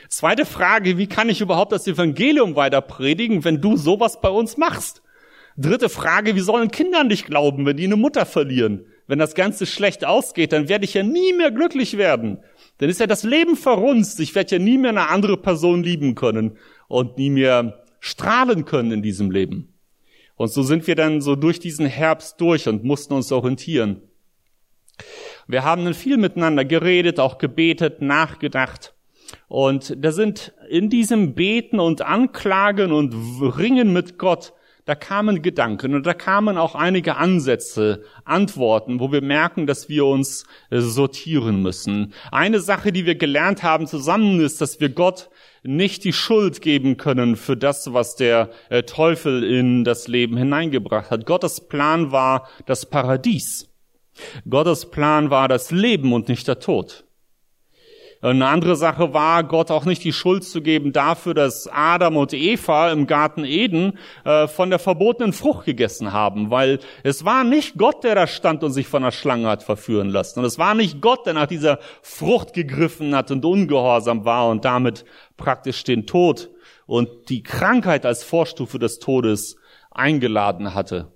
Zweite 0.08 0.46
Frage, 0.46 0.98
wie 0.98 1.08
kann 1.08 1.30
ich 1.30 1.42
überhaupt 1.42 1.72
das 1.72 1.88
Evangelium 1.88 2.56
weiter 2.56 2.82
predigen, 2.82 3.44
wenn 3.44 3.60
du 3.60 3.76
sowas 3.76 4.22
bei 4.22 4.30
uns 4.30 4.58
machst? 4.58 5.02
Dritte 5.58 5.90
Frage, 5.90 6.36
wie 6.36 6.42
sollen 6.42 6.72
Kinder 6.72 7.00
an 7.00 7.10
dich 7.10 7.26
glauben, 7.26 7.66
wenn 7.66 7.78
die 7.78 7.86
eine 7.86 7.98
Mutter 7.98 8.26
verlieren? 8.26 8.86
Wenn 9.08 9.20
das 9.20 9.36
Ganze 9.36 9.66
schlecht 9.66 10.06
ausgeht, 10.06 10.54
dann 10.54 10.70
werde 10.70 10.86
ich 10.86 10.94
ja 10.94 11.04
nie 11.04 11.34
mehr 11.34 11.52
glücklich 11.52 11.98
werden. 11.98 12.40
Dann 12.78 12.90
ist 12.90 13.00
ja 13.00 13.08
das 13.08 13.24
Leben 13.24 13.58
verrunzt. 13.58 14.20
Ich 14.20 14.34
werde 14.36 14.56
ja 14.56 14.62
nie 14.62 14.78
mehr 14.78 14.92
eine 14.92 15.10
andere 15.10 15.38
Person 15.38 15.84
lieben 15.84 16.16
können 16.16 16.58
und 16.88 17.18
nie 17.18 17.30
mehr 17.30 17.84
strahlen 18.00 18.66
können 18.66 18.92
in 18.92 19.02
diesem 19.02 19.30
Leben. 19.30 19.74
Und 20.36 20.50
so 20.50 20.64
sind 20.64 20.88
wir 20.88 20.96
dann 20.96 21.22
so 21.22 21.36
durch 21.36 21.60
diesen 21.60 21.86
Herbst 21.86 22.40
durch 22.40 22.68
und 22.68 22.84
mussten 22.84 23.14
uns 23.14 23.32
orientieren. 23.32 24.02
Wir 25.48 25.64
haben 25.64 25.84
dann 25.84 25.94
viel 25.94 26.18
miteinander 26.18 26.66
geredet, 26.66 27.20
auch 27.20 27.38
gebetet, 27.38 28.02
nachgedacht. 28.02 28.94
Und 29.48 29.96
da 29.98 30.12
sind 30.12 30.54
in 30.70 30.90
diesem 30.90 31.36
Beten 31.36 31.80
und 31.80 32.02
Anklagen 32.02 32.92
und 32.92 33.14
Ringen 33.58 33.94
mit 33.94 34.18
Gott 34.18 34.54
da 34.86 34.96
kamen 34.96 35.42
Gedanken 35.42 35.94
und 35.94 36.06
da 36.06 36.14
kamen 36.14 36.58
auch 36.58 36.76
einige 36.76 37.18
Ansätze, 37.18 38.04
Antworten, 38.26 39.00
wo 39.00 39.12
wir 39.12 39.22
merken, 39.22 39.68
dass 39.68 39.90
wir 39.90 40.06
uns 40.06 40.46
äh, 40.70 40.80
sortieren 40.80 41.62
müssen. 41.62 42.14
Eine 42.32 42.60
Sache, 42.60 42.92
die 42.92 43.06
wir 43.06 43.16
gelernt 43.16 43.64
haben 43.64 43.88
zusammen, 43.88 44.40
ist, 44.40 44.62
dass 44.62 44.80
wir 44.80 44.90
Gott 44.90 45.30
nicht 45.64 46.04
die 46.04 46.14
Schuld 46.14 46.62
geben 46.62 46.98
können 46.98 47.36
für 47.36 47.56
das, 47.56 47.94
was 47.94 48.16
der 48.16 48.50
äh, 48.70 48.84
Teufel 48.84 49.44
in 49.44 49.84
das 49.84 50.08
Leben 50.08 50.38
hineingebracht 50.38 51.12
hat. 51.12 51.26
Gottes 51.26 51.68
Plan 51.68 52.12
war 52.12 52.48
das 52.66 52.88
Paradies. 52.88 53.70
Gottes 54.50 54.90
Plan 54.90 55.30
war 55.30 55.48
das 55.48 55.72
Leben 55.72 56.14
und 56.14 56.28
nicht 56.28 56.48
der 56.48 56.60
Tod. 56.60 57.06
Eine 58.22 58.48
andere 58.48 58.76
Sache 58.76 59.16
war, 59.16 59.44
Gott 59.44 59.72
auch 59.72 59.86
nicht 59.86 60.04
die 60.04 60.14
Schuld 60.14 60.44
zu 60.44 60.62
geben 60.62 60.94
dafür, 60.94 61.34
dass 61.34 61.68
Adam 61.68 62.18
und 62.18 62.34
Eva 62.34 62.92
im 62.92 63.08
Garten 63.08 63.44
Eden 63.46 63.98
äh, 64.24 64.48
von 64.48 64.70
der 64.70 64.78
verbotenen 64.78 65.34
Frucht 65.34 65.66
gegessen 65.66 66.14
haben, 66.14 66.52
weil 66.52 66.80
es 67.02 67.26
war 67.26 67.44
nicht 67.44 67.80
Gott, 67.80 68.04
der 68.04 68.14
da 68.14 68.28
stand 68.28 68.64
und 68.64 68.74
sich 68.74 68.88
von 68.88 69.02
der 69.02 69.12
Schlange 69.12 69.48
hat 69.48 69.64
verführen 69.64 70.10
lassen. 70.10 70.40
Und 70.40 70.46
es 70.46 70.60
war 70.60 70.76
nicht 70.76 71.02
Gott, 71.02 71.26
der 71.26 71.34
nach 71.34 71.48
dieser 71.48 71.80
Frucht 72.04 72.54
gegriffen 72.54 73.16
hat 73.16 73.32
und 73.32 73.44
ungehorsam 73.44 74.24
war 74.24 74.50
und 74.50 74.66
damit 74.66 75.04
praktisch 75.36 75.84
den 75.84 76.06
Tod 76.06 76.52
und 76.86 77.30
die 77.30 77.42
Krankheit 77.42 78.06
als 78.06 78.24
Vorstufe 78.24 78.78
des 78.78 79.00
Todes 79.00 79.56
eingeladen 79.90 80.76
hatte. 80.76 81.12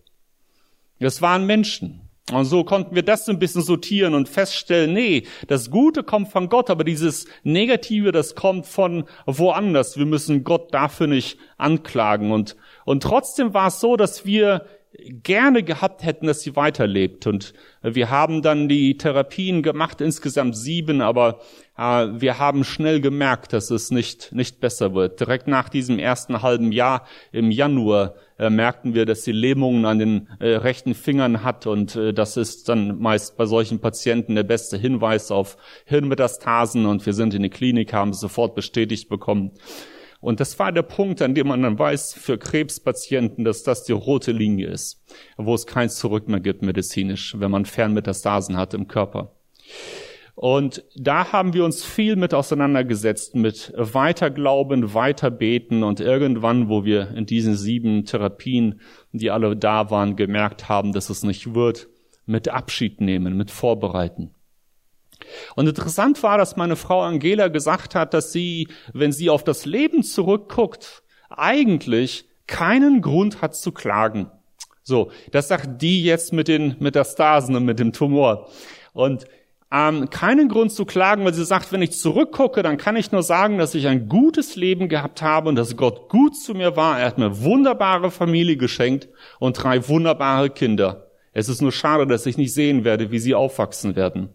Es 0.98 1.22
waren 1.22 1.46
Menschen. 1.46 2.05
Und 2.32 2.46
so 2.46 2.64
konnten 2.64 2.96
wir 2.96 3.04
das 3.04 3.26
so 3.26 3.32
ein 3.32 3.38
bisschen 3.38 3.62
sortieren 3.62 4.16
und 4.16 4.28
feststellen, 4.28 4.94
nee, 4.94 5.24
das 5.48 5.70
Gute 5.70 6.02
kommt 6.02 6.30
von 6.30 6.50
Gott, 6.50 6.72
aber 6.72 6.84
dieses 6.84 7.28
Negative, 7.44 8.12
das 8.12 8.34
kommt 8.34 8.66
von 8.66 9.04
woanders. 9.28 9.98
Wir 9.98 10.08
müssen 10.08 10.44
Gott 10.44 10.74
dafür 10.74 11.06
nicht 11.06 11.38
anklagen. 11.58 12.32
Und, 12.32 12.56
und 12.84 13.04
trotzdem 13.04 13.54
war 13.54 13.68
es 13.68 13.80
so, 13.80 13.96
dass 13.96 14.26
wir 14.26 14.66
gerne 14.98 15.62
gehabt 15.62 16.04
hätten, 16.04 16.26
dass 16.26 16.42
sie 16.42 16.56
weiterlebt. 16.56 17.28
Und 17.28 17.54
wir 17.84 18.10
haben 18.10 18.42
dann 18.42 18.68
die 18.70 18.98
Therapien 18.98 19.62
gemacht, 19.62 20.02
insgesamt 20.02 20.58
sieben, 20.58 21.02
aber 21.02 21.42
äh, 21.78 22.08
wir 22.12 22.40
haben 22.40 22.64
schnell 22.64 23.02
gemerkt, 23.02 23.54
dass 23.54 23.70
es 23.70 23.92
nicht, 23.92 24.32
nicht 24.32 24.60
besser 24.60 24.96
wird. 24.96 25.20
Direkt 25.20 25.48
nach 25.48 25.70
diesem 25.70 26.00
ersten 26.00 26.42
halben 26.42 26.72
Jahr 26.72 27.06
im 27.32 27.52
Januar 27.52 28.16
äh, 28.38 28.50
merkten 28.50 28.94
wir, 28.94 29.06
dass 29.06 29.24
sie 29.24 29.32
Lähmungen 29.32 29.86
an 29.86 30.00
den 30.00 30.30
äh, 30.40 30.56
rechten 30.56 30.94
Fingern 30.94 31.44
hat 31.44 31.68
und 31.68 31.96
äh, 31.96 32.14
das 32.14 32.38
ist 32.38 32.70
dann 32.70 33.00
meist 33.00 33.38
bei 33.38 33.46
solchen 33.46 33.80
Patienten 33.80 34.36
der 34.36 34.44
beste 34.44 34.78
Hinweis 34.78 35.32
auf 35.32 35.58
Hirnmetastasen 35.86 36.86
und 36.86 37.06
wir 37.06 37.14
sind 37.14 37.34
in 37.34 37.44
die 37.44 37.50
Klinik, 37.50 37.94
haben 37.94 38.12
es 38.12 38.20
sofort 38.20 38.56
bestätigt 38.56 39.10
bekommen. 39.10 39.52
Und 40.20 40.40
das 40.40 40.58
war 40.58 40.72
der 40.72 40.82
Punkt, 40.82 41.22
an 41.22 41.36
dem 41.36 41.48
man 41.48 41.62
dann 41.62 41.78
weiß 41.78 42.14
für 42.14 42.38
Krebspatienten, 42.38 43.46
dass 43.46 43.64
das 43.64 43.84
die 43.84 43.92
rote 43.92 44.32
Linie 44.32 44.70
ist, 44.70 45.04
wo 45.38 45.54
es 45.54 45.68
kein 45.68 45.90
Zurück 45.90 46.28
mehr 46.28 46.40
gibt 46.40 46.64
medizinisch, 46.64 47.36
wenn 47.40 47.52
man 47.52 47.66
Fernmetastasen 47.66 48.58
hat 48.58 48.74
im 48.74 48.88
Körper. 48.88 49.36
Und 50.36 50.84
da 50.98 51.32
haben 51.32 51.54
wir 51.54 51.64
uns 51.64 51.84
viel 51.86 52.18
mit 52.18 52.34
auseinandergesetzt, 52.34 53.36
mit 53.36 53.72
Weiterglauben, 53.78 54.94
Weiterbeten 54.94 55.84
und 55.84 56.02
irgendwann, 56.02 56.68
wo 56.68 56.84
wir 56.84 57.12
in 57.12 57.26
diesen 57.26 57.56
sieben 57.56 58.04
Therapien, 58.04 58.82
die 59.14 59.32
alle 59.32 59.56
da 59.56 59.90
waren, 59.90 60.18
gemerkt 60.18 60.68
haben, 60.68 60.92
dass 60.92 61.10
es 61.10 61.24
nicht 61.24 61.56
wird, 61.56 61.88
mit 62.26 62.50
Abschied 62.50 63.00
nehmen, 63.00 63.38
mit 63.38 63.50
Vorbereiten. 63.50 64.32
Und 65.56 65.68
interessant 65.68 66.22
war, 66.22 66.38
dass 66.38 66.58
meine 66.58 66.76
Frau 66.76 67.02
Angela 67.02 67.48
gesagt 67.48 67.96
hat, 67.96 68.14
dass 68.14 68.34
sie, 68.34 68.68
wenn 68.92 69.14
sie 69.14 69.30
auf 69.30 69.46
das 69.46 69.66
Leben 69.66 70.04
zurückguckt, 70.04 71.04
eigentlich 71.30 72.26
keinen 72.46 73.02
Grund 73.02 73.42
hat 73.42 73.56
zu 73.56 73.72
klagen. 73.72 74.30
So, 74.84 75.12
das 75.32 75.48
sagt 75.48 75.82
die 75.82 76.04
jetzt 76.04 76.34
mit 76.34 76.50
den 76.50 76.76
Metastasen 76.80 77.56
und 77.56 77.66
mit 77.66 77.80
dem 77.80 77.94
Tumor. 77.94 78.50
Und 78.94 79.26
ähm, 79.76 80.10
keinen 80.10 80.48
Grund 80.48 80.72
zu 80.72 80.86
klagen, 80.86 81.26
weil 81.26 81.34
sie 81.34 81.44
sagt, 81.44 81.74
wenn 81.74 81.82
ich 81.82 81.92
zurückgucke, 81.92 82.64
dann 82.64 82.78
kann 82.78 82.96
ich 82.96 83.12
nur 83.12 83.24
sagen, 83.24 83.58
dass 83.58 83.76
ich 83.76 83.88
ein 83.88 84.08
gutes 84.08 84.56
Leben 84.56 84.88
gehabt 84.88 85.22
habe 85.22 85.50
und 85.50 85.56
dass 85.56 85.76
Gott 85.76 86.08
gut 86.08 86.38
zu 86.38 86.54
mir 86.54 86.78
war. 86.78 87.00
Er 87.00 87.08
hat 87.08 87.18
mir 87.18 87.44
wunderbare 87.44 88.10
Familie 88.10 88.56
geschenkt 88.56 89.10
und 89.38 89.62
drei 89.62 89.86
wunderbare 89.90 90.50
Kinder. 90.50 91.12
Es 91.34 91.50
ist 91.50 91.62
nur 91.62 91.74
schade, 91.74 92.08
dass 92.08 92.26
ich 92.26 92.38
nicht 92.38 92.54
sehen 92.54 92.86
werde, 92.86 93.12
wie 93.12 93.20
sie 93.20 93.36
aufwachsen 93.36 93.98
werden. 93.98 94.30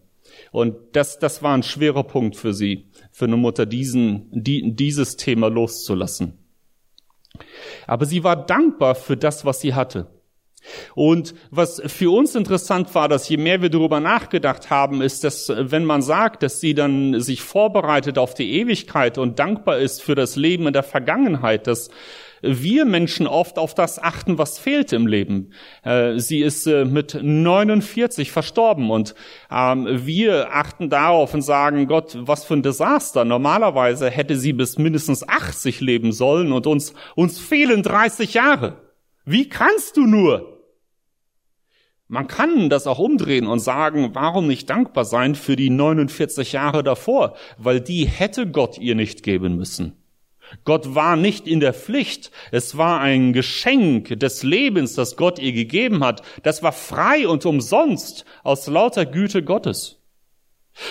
Und 0.51 0.75
das, 0.93 1.17
das 1.17 1.41
war 1.41 1.55
ein 1.55 1.63
schwerer 1.63 2.03
Punkt 2.03 2.35
für 2.35 2.53
sie, 2.53 2.89
für 3.11 3.25
eine 3.25 3.37
Mutter, 3.37 3.65
diesen, 3.65 4.27
die, 4.31 4.75
dieses 4.75 5.17
Thema 5.17 5.49
loszulassen. 5.49 6.37
Aber 7.87 8.05
sie 8.05 8.23
war 8.23 8.35
dankbar 8.35 8.93
für 8.93 9.17
das, 9.17 9.43
was 9.43 9.61
sie 9.61 9.73
hatte. 9.73 10.07
Und 10.95 11.33
was 11.49 11.81
für 11.85 12.11
uns 12.11 12.35
interessant 12.35 12.93
war, 12.93 13.09
dass 13.09 13.27
je 13.27 13.37
mehr 13.37 13.61
wir 13.61 13.69
darüber 13.69 13.99
nachgedacht 13.99 14.69
haben, 14.69 15.01
ist, 15.01 15.23
dass 15.23 15.51
wenn 15.55 15.85
man 15.85 16.01
sagt, 16.01 16.43
dass 16.43 16.59
sie 16.59 16.73
dann 16.73 17.19
sich 17.19 17.41
vorbereitet 17.41 18.17
auf 18.17 18.33
die 18.33 18.53
Ewigkeit 18.59 19.17
und 19.17 19.39
dankbar 19.39 19.77
ist 19.77 20.01
für 20.01 20.15
das 20.15 20.35
Leben 20.35 20.67
in 20.67 20.73
der 20.73 20.83
Vergangenheit, 20.83 21.67
dass 21.67 21.89
wir 22.41 22.85
Menschen 22.85 23.27
oft 23.27 23.57
auf 23.57 23.75
das 23.75 24.01
achten, 24.01 24.37
was 24.37 24.57
fehlt 24.57 24.93
im 24.93 25.07
Leben. 25.07 25.51
Äh, 25.83 26.17
sie 26.17 26.41
ist 26.41 26.65
äh, 26.67 26.85
mit 26.85 27.17
49 27.21 28.31
verstorben 28.31 28.89
und 28.89 29.15
ähm, 29.51 29.87
wir 30.05 30.53
achten 30.53 30.89
darauf 30.89 31.33
und 31.33 31.43
sagen, 31.43 31.87
Gott, 31.87 32.17
was 32.19 32.43
für 32.43 32.55
ein 32.55 32.63
Desaster. 32.63 33.25
Normalerweise 33.25 34.09
hätte 34.09 34.37
sie 34.37 34.53
bis 34.53 34.77
mindestens 34.77 35.27
80 35.27 35.81
leben 35.81 36.11
sollen 36.11 36.51
und 36.51 36.67
uns, 36.67 36.93
uns 37.15 37.39
fehlen 37.39 37.83
30 37.83 38.33
Jahre. 38.33 38.90
Wie 39.31 39.47
kannst 39.47 39.95
du 39.95 40.05
nur? 40.05 40.59
Man 42.09 42.27
kann 42.27 42.69
das 42.69 42.85
auch 42.85 42.99
umdrehen 42.99 43.47
und 43.47 43.59
sagen, 43.59 44.09
warum 44.13 44.45
nicht 44.45 44.69
dankbar 44.69 45.05
sein 45.05 45.35
für 45.35 45.55
die 45.55 45.69
49 45.69 46.51
Jahre 46.51 46.83
davor, 46.83 47.37
weil 47.57 47.79
die 47.79 48.05
hätte 48.05 48.45
Gott 48.45 48.77
ihr 48.77 48.93
nicht 48.93 49.23
geben 49.23 49.55
müssen. 49.55 49.95
Gott 50.65 50.95
war 50.95 51.15
nicht 51.15 51.47
in 51.47 51.61
der 51.61 51.73
Pflicht. 51.73 52.31
Es 52.51 52.75
war 52.75 52.99
ein 52.99 53.31
Geschenk 53.31 54.19
des 54.19 54.43
Lebens, 54.43 54.95
das 54.95 55.15
Gott 55.15 55.39
ihr 55.39 55.53
gegeben 55.53 56.03
hat. 56.03 56.23
Das 56.43 56.61
war 56.61 56.73
frei 56.73 57.25
und 57.25 57.45
umsonst 57.45 58.25
aus 58.43 58.67
lauter 58.67 59.05
Güte 59.05 59.43
Gottes. 59.43 60.01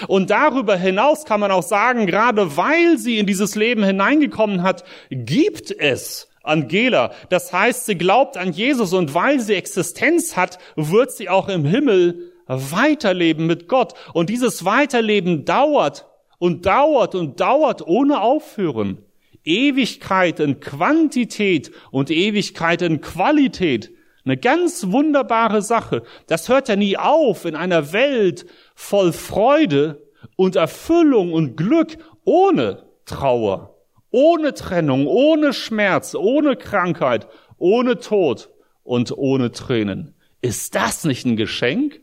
Und 0.09 0.31
darüber 0.31 0.77
hinaus 0.77 1.27
kann 1.27 1.41
man 1.41 1.51
auch 1.51 1.63
sagen, 1.63 2.07
gerade 2.07 2.57
weil 2.57 2.97
sie 2.97 3.19
in 3.19 3.27
dieses 3.27 3.55
Leben 3.55 3.85
hineingekommen 3.85 4.63
hat, 4.63 4.85
gibt 5.11 5.71
es 5.71 6.30
Angela. 6.43 7.13
Das 7.29 7.53
heißt, 7.53 7.87
sie 7.87 7.97
glaubt 7.97 8.37
an 8.37 8.53
Jesus 8.53 8.93
und 8.93 9.15
weil 9.15 9.41
sie 9.41 9.55
Existenz 9.55 10.37
hat, 10.37 10.59
wird 10.77 11.13
sie 11.13 11.29
auch 11.29 11.49
im 11.49 11.65
Himmel 11.65 12.33
weiterleben 12.47 13.47
mit 13.47 13.69
Gott. 13.69 13.95
Und 14.13 14.31
dieses 14.31 14.65
Weiterleben 14.65 15.45
dauert 15.45 16.07
und 16.39 16.67
dauert 16.67 17.15
und 17.15 17.41
dauert 17.41 17.87
ohne 17.87 18.21
Aufhören. 18.21 19.05
Ewigkeit 19.45 20.41
in 20.41 20.61
Quantität 20.61 21.71
und 21.91 22.11
Ewigkeit 22.11 22.83
in 22.83 23.01
Qualität. 23.01 23.91
Eine 24.25 24.37
ganz 24.37 24.91
wunderbare 24.91 25.63
Sache. 25.63 26.03
Das 26.27 26.49
hört 26.49 26.69
ja 26.69 26.77
nie 26.77 26.97
auf 26.97 27.45
in 27.47 27.57
einer 27.57 27.93
Welt 27.93 28.47
voll 28.75 29.13
Freude 29.13 30.07
und 30.37 30.57
Erfüllung 30.57 31.33
und 31.33 31.57
Glück 31.57 31.97
ohne 32.25 32.85
Trauer, 33.07 33.70
ohne 34.11 34.55
Trennung, 34.55 35.07
ohne 35.07 35.53
Schmerz, 35.53 36.15
ohne 36.15 36.57
Krankheit, 36.57 37.29
ohne 37.59 37.99
Tod 37.99 38.51
und 38.83 39.17
ohne 39.17 39.53
Tränen. 39.53 40.15
Ist 40.41 40.75
das 40.75 41.05
nicht 41.05 41.27
ein 41.27 41.37
Geschenk? 41.37 42.01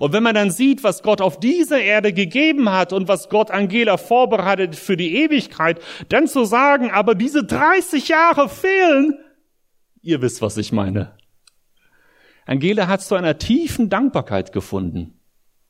Und 0.00 0.12
wenn 0.12 0.22
man 0.22 0.34
dann 0.34 0.50
sieht, 0.50 0.82
was 0.82 1.02
Gott 1.02 1.20
auf 1.20 1.38
dieser 1.38 1.80
Erde 1.80 2.12
gegeben 2.12 2.70
hat 2.70 2.92
und 2.92 3.06
was 3.06 3.28
Gott 3.28 3.50
Angela 3.50 3.96
vorbereitet 3.96 4.74
für 4.74 4.96
die 4.96 5.16
Ewigkeit, 5.16 5.80
dann 6.08 6.26
zu 6.26 6.44
sagen, 6.44 6.90
aber 6.90 7.14
diese 7.14 7.44
30 7.44 8.08
Jahre 8.08 8.48
fehlen, 8.48 9.18
ihr 10.02 10.22
wisst, 10.22 10.42
was 10.42 10.56
ich 10.56 10.72
meine. 10.72 11.16
Angela 12.46 12.88
hat 12.88 13.02
zu 13.02 13.14
einer 13.14 13.36
tiefen 13.36 13.90
Dankbarkeit 13.90 14.52
gefunden. 14.52 15.20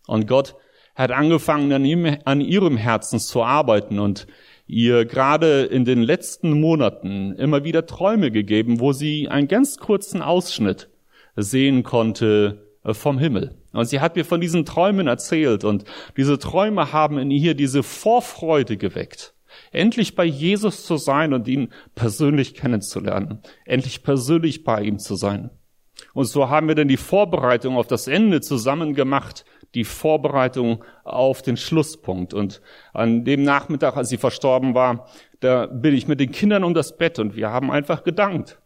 Und 0.07 0.29
Gott 0.29 0.55
hat 0.95 1.11
angefangen, 1.11 1.73
an, 1.73 1.85
ihm, 1.85 2.19
an 2.25 2.41
ihrem 2.41 2.77
Herzen 2.77 3.19
zu 3.19 3.43
arbeiten 3.43 3.99
und 3.99 4.27
ihr 4.68 5.07
gerade 5.07 5.62
in 5.62 5.85
den 5.85 6.02
letzten 6.02 6.61
Monaten 6.61 7.33
immer 7.33 7.64
wieder 7.64 7.87
Träume 7.87 8.31
gegeben, 8.31 8.78
wo 8.78 8.92
sie 8.92 9.28
einen 9.28 9.48
ganz 9.48 9.78
kurzen 9.78 10.22
Ausschnitt 10.22 10.90
sehen 11.35 11.83
konnte 11.83 12.68
äh, 12.85 12.94
vom 12.94 13.18
Himmel. 13.18 13.57
Und 13.72 13.87
sie 13.87 14.00
hat 14.00 14.16
mir 14.16 14.24
von 14.24 14.40
diesen 14.40 14.64
Träumen 14.64 15.07
erzählt 15.07 15.64
und 15.64 15.85
diese 16.16 16.38
Träume 16.38 16.92
haben 16.92 17.18
in 17.18 17.31
ihr 17.31 17.54
diese 17.54 17.83
Vorfreude 17.83 18.76
geweckt. 18.76 19.35
Endlich 19.72 20.14
bei 20.14 20.24
Jesus 20.24 20.85
zu 20.85 20.96
sein 20.98 21.33
und 21.33 21.48
ihn 21.48 21.70
persönlich 21.94 22.54
kennenzulernen. 22.54 23.40
Endlich 23.64 24.02
persönlich 24.02 24.64
bei 24.64 24.83
ihm 24.83 24.98
zu 24.98 25.16
sein. 25.16 25.50
Und 26.15 26.25
so 26.25 26.49
haben 26.49 26.69
wir 26.69 26.75
dann 26.75 26.89
die 26.89 26.97
Vorbereitung 26.97 27.77
auf 27.77 27.87
das 27.87 28.09
Ende 28.09 28.41
zusammen 28.41 28.95
gemacht, 28.95 29.45
die 29.75 29.85
Vorbereitung 29.85 30.85
auf 31.05 31.43
den 31.43 31.57
Schlusspunkt. 31.57 32.35
Und 32.35 32.61
an 32.93 33.25
dem 33.25 33.43
Nachmittag, 33.43 33.97
als 33.97 34.09
sie 34.09 34.17
verstorben 34.17 34.75
war, 34.75 35.09
da 35.41 35.67
bin 35.67 35.95
ich 35.95 36.09
mit 36.09 36.21
den 36.21 36.33
Kindern 36.33 36.65
um 36.65 36.75
das 36.75 36.97
Bett 36.97 37.19
und 37.19 37.37
wir 37.37 37.51
haben 37.51 37.71
einfach 37.71 38.05
gedankt 38.05 38.59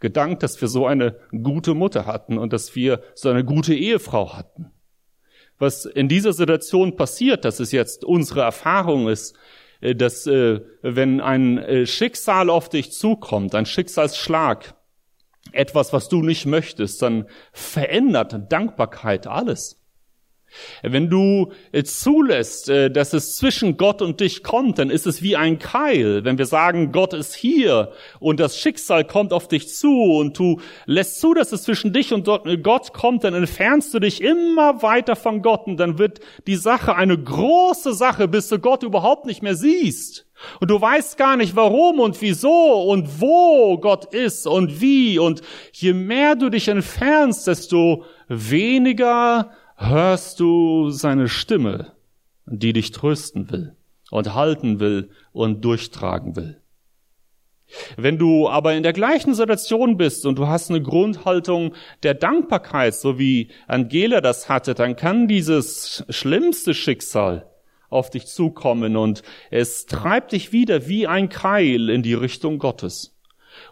gedankt, 0.00 0.42
dass 0.42 0.60
wir 0.60 0.68
so 0.68 0.86
eine 0.86 1.16
gute 1.42 1.74
Mutter 1.74 2.06
hatten 2.06 2.38
und 2.38 2.52
dass 2.52 2.74
wir 2.74 3.02
so 3.14 3.28
eine 3.28 3.44
gute 3.44 3.74
Ehefrau 3.74 4.34
hatten. 4.34 4.70
Was 5.58 5.84
in 5.84 6.08
dieser 6.08 6.32
Situation 6.32 6.96
passiert, 6.96 7.44
dass 7.44 7.58
es 7.60 7.72
jetzt 7.72 8.04
unsere 8.04 8.42
Erfahrung 8.42 9.08
ist, 9.08 9.36
äh, 9.80 9.94
dass 9.94 10.26
äh, 10.26 10.60
wenn 10.82 11.20
ein 11.20 11.58
äh, 11.58 11.86
Schicksal 11.86 12.48
auf 12.48 12.68
dich 12.68 12.92
zukommt, 12.92 13.54
ein 13.54 13.66
Schicksalsschlag, 13.66 14.74
etwas, 15.52 15.92
was 15.92 16.08
du 16.08 16.22
nicht 16.22 16.46
möchtest, 16.46 17.02
dann 17.02 17.26
verändert 17.52 18.52
Dankbarkeit 18.52 19.26
alles. 19.26 19.78
Wenn 20.82 21.10
du 21.10 21.52
äh, 21.72 21.82
zulässt, 21.82 22.68
äh, 22.68 22.90
dass 22.90 23.12
es 23.12 23.36
zwischen 23.36 23.76
Gott 23.76 24.00
und 24.02 24.20
dich 24.20 24.42
kommt, 24.42 24.78
dann 24.78 24.90
ist 24.90 25.06
es 25.06 25.22
wie 25.22 25.36
ein 25.36 25.58
Keil. 25.58 26.24
Wenn 26.24 26.38
wir 26.38 26.46
sagen, 26.46 26.92
Gott 26.92 27.12
ist 27.12 27.34
hier 27.34 27.92
und 28.18 28.40
das 28.40 28.58
Schicksal 28.58 29.04
kommt 29.04 29.32
auf 29.32 29.48
dich 29.48 29.68
zu 29.68 29.90
und 29.90 30.38
du 30.38 30.60
lässt 30.86 31.20
zu, 31.20 31.34
dass 31.34 31.52
es 31.52 31.64
zwischen 31.64 31.92
dich 31.92 32.12
und 32.12 32.24
Gott 32.62 32.92
kommt, 32.92 33.24
dann 33.24 33.34
entfernst 33.34 33.92
du 33.92 33.98
dich 33.98 34.22
immer 34.22 34.82
weiter 34.82 35.16
von 35.16 35.42
Gott 35.42 35.66
und 35.66 35.76
dann 35.78 35.98
wird 35.98 36.20
die 36.46 36.56
Sache 36.56 36.94
eine 36.94 37.18
große 37.18 37.92
Sache, 37.92 38.28
bis 38.28 38.48
du 38.48 38.58
Gott 38.58 38.82
überhaupt 38.82 39.26
nicht 39.26 39.42
mehr 39.42 39.54
siehst. 39.54 40.27
Und 40.60 40.70
du 40.70 40.80
weißt 40.80 41.16
gar 41.16 41.36
nicht, 41.36 41.56
warum 41.56 42.00
und 42.00 42.20
wieso 42.20 42.82
und 42.82 43.20
wo 43.20 43.78
Gott 43.78 44.12
ist 44.14 44.46
und 44.46 44.80
wie. 44.80 45.18
Und 45.18 45.42
je 45.72 45.92
mehr 45.92 46.36
du 46.36 46.48
dich 46.48 46.68
entfernst, 46.68 47.46
desto 47.46 48.04
weniger 48.28 49.50
hörst 49.76 50.40
du 50.40 50.90
seine 50.90 51.28
Stimme, 51.28 51.92
die 52.46 52.72
dich 52.72 52.90
trösten 52.92 53.50
will 53.50 53.76
und 54.10 54.34
halten 54.34 54.80
will 54.80 55.10
und 55.32 55.64
durchtragen 55.64 56.36
will. 56.36 56.60
Wenn 57.96 58.16
du 58.16 58.48
aber 58.48 58.74
in 58.74 58.82
der 58.82 58.94
gleichen 58.94 59.34
Situation 59.34 59.98
bist 59.98 60.24
und 60.24 60.38
du 60.38 60.46
hast 60.46 60.70
eine 60.70 60.80
Grundhaltung 60.80 61.74
der 62.02 62.14
Dankbarkeit, 62.14 62.94
so 62.94 63.18
wie 63.18 63.50
Angela 63.66 64.22
das 64.22 64.48
hatte, 64.48 64.74
dann 64.74 64.96
kann 64.96 65.28
dieses 65.28 66.04
schlimmste 66.08 66.72
Schicksal 66.72 67.47
auf 67.90 68.10
dich 68.10 68.26
zukommen 68.26 68.96
und 68.96 69.22
es 69.50 69.86
treibt 69.86 70.32
dich 70.32 70.52
wieder 70.52 70.88
wie 70.88 71.06
ein 71.06 71.28
Keil 71.28 71.90
in 71.90 72.02
die 72.02 72.14
Richtung 72.14 72.58
Gottes. 72.58 73.14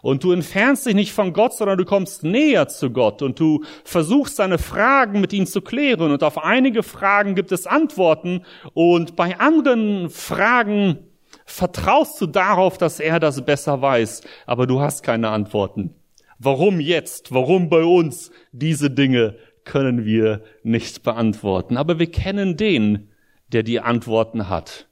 Und 0.01 0.23
du 0.23 0.31
entfernst 0.31 0.85
dich 0.85 0.95
nicht 0.95 1.13
von 1.13 1.33
Gott, 1.33 1.53
sondern 1.53 1.77
du 1.77 1.85
kommst 1.85 2.23
näher 2.23 2.67
zu 2.67 2.89
Gott 2.89 3.21
und 3.21 3.39
du 3.39 3.63
versuchst 3.83 4.39
deine 4.39 4.57
Fragen 4.57 5.21
mit 5.21 5.33
ihm 5.33 5.45
zu 5.45 5.61
klären. 5.61 6.11
Und 6.11 6.23
auf 6.23 6.37
einige 6.37 6.83
Fragen 6.83 7.35
gibt 7.35 7.51
es 7.51 7.67
Antworten 7.67 8.43
und 8.73 9.15
bei 9.15 9.39
anderen 9.39 10.09
Fragen 10.09 10.99
vertraust 11.45 12.19
du 12.19 12.27
darauf, 12.27 12.77
dass 12.77 12.99
er 12.99 13.19
das 13.19 13.45
besser 13.45 13.81
weiß, 13.81 14.21
aber 14.45 14.67
du 14.67 14.81
hast 14.81 15.03
keine 15.03 15.29
Antworten. 15.29 15.93
Warum 16.39 16.79
jetzt? 16.79 17.33
Warum 17.33 17.69
bei 17.69 17.83
uns? 17.83 18.31
Diese 18.51 18.91
Dinge 18.91 19.37
können 19.63 20.05
wir 20.05 20.43
nicht 20.63 21.03
beantworten. 21.03 21.77
Aber 21.77 21.99
wir 21.99 22.11
kennen 22.11 22.57
den, 22.57 23.09
der 23.53 23.63
die 23.63 23.79
Antworten 23.79 24.49
hat. 24.49 24.87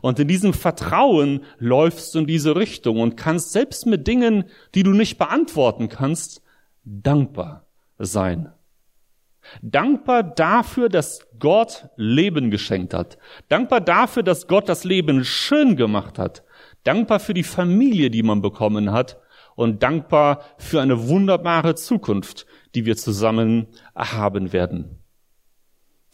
Und 0.00 0.18
in 0.18 0.28
diesem 0.28 0.54
Vertrauen 0.54 1.44
läufst 1.58 2.14
du 2.14 2.20
in 2.20 2.26
diese 2.26 2.56
Richtung 2.56 3.00
und 3.00 3.16
kannst 3.16 3.52
selbst 3.52 3.86
mit 3.86 4.06
Dingen, 4.06 4.44
die 4.74 4.82
du 4.82 4.92
nicht 4.92 5.18
beantworten 5.18 5.88
kannst, 5.88 6.42
dankbar 6.84 7.66
sein. 7.98 8.52
Dankbar 9.60 10.22
dafür, 10.22 10.88
dass 10.88 11.26
Gott 11.38 11.88
Leben 11.96 12.50
geschenkt 12.50 12.94
hat. 12.94 13.18
Dankbar 13.48 13.80
dafür, 13.80 14.22
dass 14.22 14.46
Gott 14.46 14.68
das 14.68 14.84
Leben 14.84 15.24
schön 15.24 15.76
gemacht 15.76 16.18
hat. 16.18 16.44
Dankbar 16.84 17.18
für 17.18 17.34
die 17.34 17.42
Familie, 17.42 18.10
die 18.10 18.22
man 18.22 18.40
bekommen 18.40 18.92
hat. 18.92 19.18
Und 19.54 19.82
dankbar 19.82 20.44
für 20.58 20.80
eine 20.80 21.08
wunderbare 21.08 21.74
Zukunft, 21.74 22.46
die 22.74 22.86
wir 22.86 22.96
zusammen 22.96 23.66
haben 23.94 24.52
werden. 24.52 25.02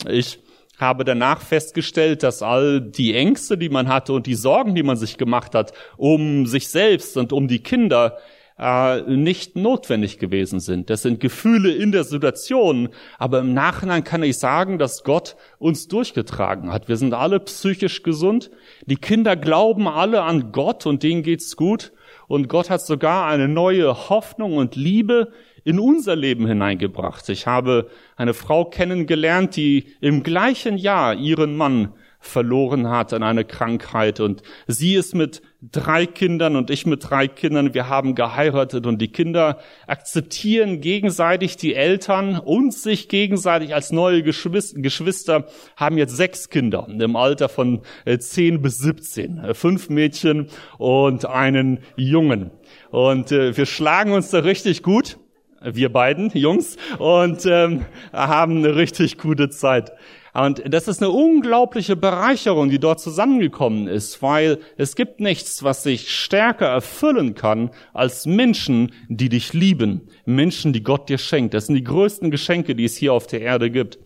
Ich 0.08 0.40
habe 0.78 1.04
danach 1.04 1.40
festgestellt, 1.40 2.22
dass 2.22 2.42
all 2.42 2.80
die 2.80 3.14
Ängste, 3.14 3.58
die 3.58 3.68
man 3.68 3.88
hatte 3.88 4.12
und 4.12 4.26
die 4.26 4.34
Sorgen, 4.34 4.74
die 4.74 4.82
man 4.82 4.96
sich 4.96 5.18
gemacht 5.18 5.54
hat, 5.54 5.72
um 5.96 6.46
sich 6.46 6.68
selbst 6.68 7.16
und 7.16 7.32
um 7.32 7.48
die 7.48 7.62
Kinder, 7.62 8.18
äh, 8.58 9.02
nicht 9.02 9.56
notwendig 9.56 10.18
gewesen 10.18 10.60
sind. 10.60 10.90
Das 10.90 11.02
sind 11.02 11.20
Gefühle 11.20 11.72
in 11.72 11.92
der 11.92 12.04
Situation, 12.04 12.88
aber 13.16 13.40
im 13.40 13.54
Nachhinein 13.54 14.04
kann 14.04 14.22
ich 14.22 14.38
sagen, 14.38 14.78
dass 14.78 15.04
Gott 15.04 15.36
uns 15.58 15.88
durchgetragen 15.88 16.72
hat. 16.72 16.88
Wir 16.88 16.96
sind 16.96 17.14
alle 17.14 17.40
psychisch 17.40 18.02
gesund. 18.02 18.50
Die 18.86 18.96
Kinder 18.96 19.36
glauben 19.36 19.86
alle 19.86 20.22
an 20.22 20.52
Gott 20.52 20.86
und 20.86 21.02
denen 21.02 21.22
geht's 21.22 21.56
gut. 21.56 21.92
Und 22.26 22.48
Gott 22.48 22.68
hat 22.68 22.82
sogar 22.82 23.26
eine 23.26 23.48
neue 23.48 24.08
Hoffnung 24.10 24.56
und 24.56 24.76
Liebe 24.76 25.32
in 25.68 25.78
unser 25.78 26.16
Leben 26.16 26.46
hineingebracht. 26.46 27.28
Ich 27.28 27.46
habe 27.46 27.90
eine 28.16 28.32
Frau 28.32 28.64
kennengelernt, 28.64 29.54
die 29.54 29.84
im 30.00 30.22
gleichen 30.22 30.78
Jahr 30.78 31.14
ihren 31.14 31.58
Mann 31.58 31.92
verloren 32.20 32.88
hat 32.88 33.12
an 33.12 33.22
eine 33.22 33.44
Krankheit. 33.44 34.18
Und 34.18 34.42
sie 34.66 34.94
ist 34.94 35.14
mit 35.14 35.42
drei 35.60 36.06
Kindern 36.06 36.56
und 36.56 36.70
ich 36.70 36.86
mit 36.86 37.10
drei 37.10 37.28
Kindern, 37.28 37.74
wir 37.74 37.90
haben 37.90 38.14
geheiratet 38.14 38.86
und 38.86 38.98
die 39.02 39.12
Kinder 39.12 39.58
akzeptieren 39.86 40.80
gegenseitig 40.80 41.58
die 41.58 41.74
Eltern 41.74 42.38
und 42.38 42.72
sich 42.72 43.10
gegenseitig 43.10 43.74
als 43.74 43.92
neue 43.92 44.22
Geschwister, 44.22 45.48
haben 45.76 45.98
jetzt 45.98 46.16
sechs 46.16 46.48
Kinder 46.48 46.88
im 46.88 47.14
Alter 47.14 47.50
von 47.50 47.82
äh, 48.06 48.16
zehn 48.18 48.62
bis 48.62 48.78
siebzehn, 48.78 49.36
äh, 49.44 49.52
fünf 49.52 49.90
Mädchen 49.90 50.48
und 50.78 51.26
einen 51.26 51.80
Jungen. 51.94 52.52
Und 52.90 53.32
äh, 53.32 53.54
wir 53.54 53.66
schlagen 53.66 54.12
uns 54.12 54.30
da 54.30 54.38
richtig 54.38 54.82
gut 54.82 55.18
wir 55.62 55.92
beiden 55.92 56.30
Jungs, 56.34 56.76
und 56.98 57.46
ähm, 57.46 57.84
haben 58.12 58.58
eine 58.58 58.76
richtig 58.76 59.18
gute 59.18 59.50
Zeit. 59.50 59.92
Und 60.34 60.62
das 60.72 60.86
ist 60.86 61.02
eine 61.02 61.10
unglaubliche 61.10 61.96
Bereicherung, 61.96 62.70
die 62.70 62.78
dort 62.78 63.00
zusammengekommen 63.00 63.88
ist, 63.88 64.22
weil 64.22 64.58
es 64.76 64.94
gibt 64.94 65.20
nichts, 65.20 65.64
was 65.64 65.82
sich 65.82 66.14
stärker 66.14 66.66
erfüllen 66.66 67.34
kann 67.34 67.70
als 67.92 68.26
Menschen, 68.26 68.92
die 69.08 69.28
dich 69.28 69.52
lieben, 69.52 70.08
Menschen, 70.26 70.72
die 70.72 70.82
Gott 70.82 71.08
dir 71.08 71.18
schenkt. 71.18 71.54
Das 71.54 71.66
sind 71.66 71.74
die 71.74 71.84
größten 71.84 72.30
Geschenke, 72.30 72.74
die 72.74 72.84
es 72.84 72.96
hier 72.96 73.12
auf 73.12 73.26
der 73.26 73.40
Erde 73.40 73.70
gibt. 73.70 73.98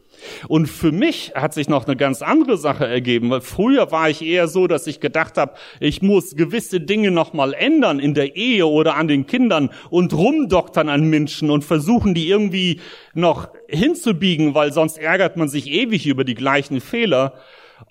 Und 0.49 0.67
für 0.67 0.93
mich 0.93 1.33
hat 1.35 1.55
sich 1.55 1.69
noch 1.69 1.87
eine 1.87 1.97
ganz 1.97 2.23
andere 2.23 2.57
Sache 2.57 2.87
ergeben, 2.87 3.31
weil 3.31 3.41
früher 3.41 3.91
war 3.91 4.11
ich 4.11 4.23
eher 4.23 4.49
so, 4.49 4.67
dass 4.67 4.87
ich 4.87 5.01
gedacht 5.01 5.39
habe, 5.39 5.55
ich 5.81 6.03
muss 6.03 6.37
gewisse 6.37 6.81
Dinge 6.81 7.11
nochmal 7.11 7.55
ändern 7.55 7.99
in 7.99 8.15
der 8.15 8.37
Ehe 8.37 8.67
oder 8.67 8.97
an 8.97 9.09
den 9.09 9.27
Kindern 9.27 9.71
und 9.91 10.13
rumdoktern 10.13 10.89
an 10.89 11.09
Menschen 11.09 11.51
und 11.51 11.65
versuchen, 11.65 12.15
die 12.15 12.29
irgendwie 12.29 12.81
noch 13.15 13.49
hinzubiegen, 13.69 14.55
weil 14.55 14.73
sonst 14.73 14.99
ärgert 14.99 15.37
man 15.37 15.49
sich 15.49 15.69
ewig 15.69 16.07
über 16.07 16.25
die 16.25 16.35
gleichen 16.35 16.81
Fehler. 16.81 17.35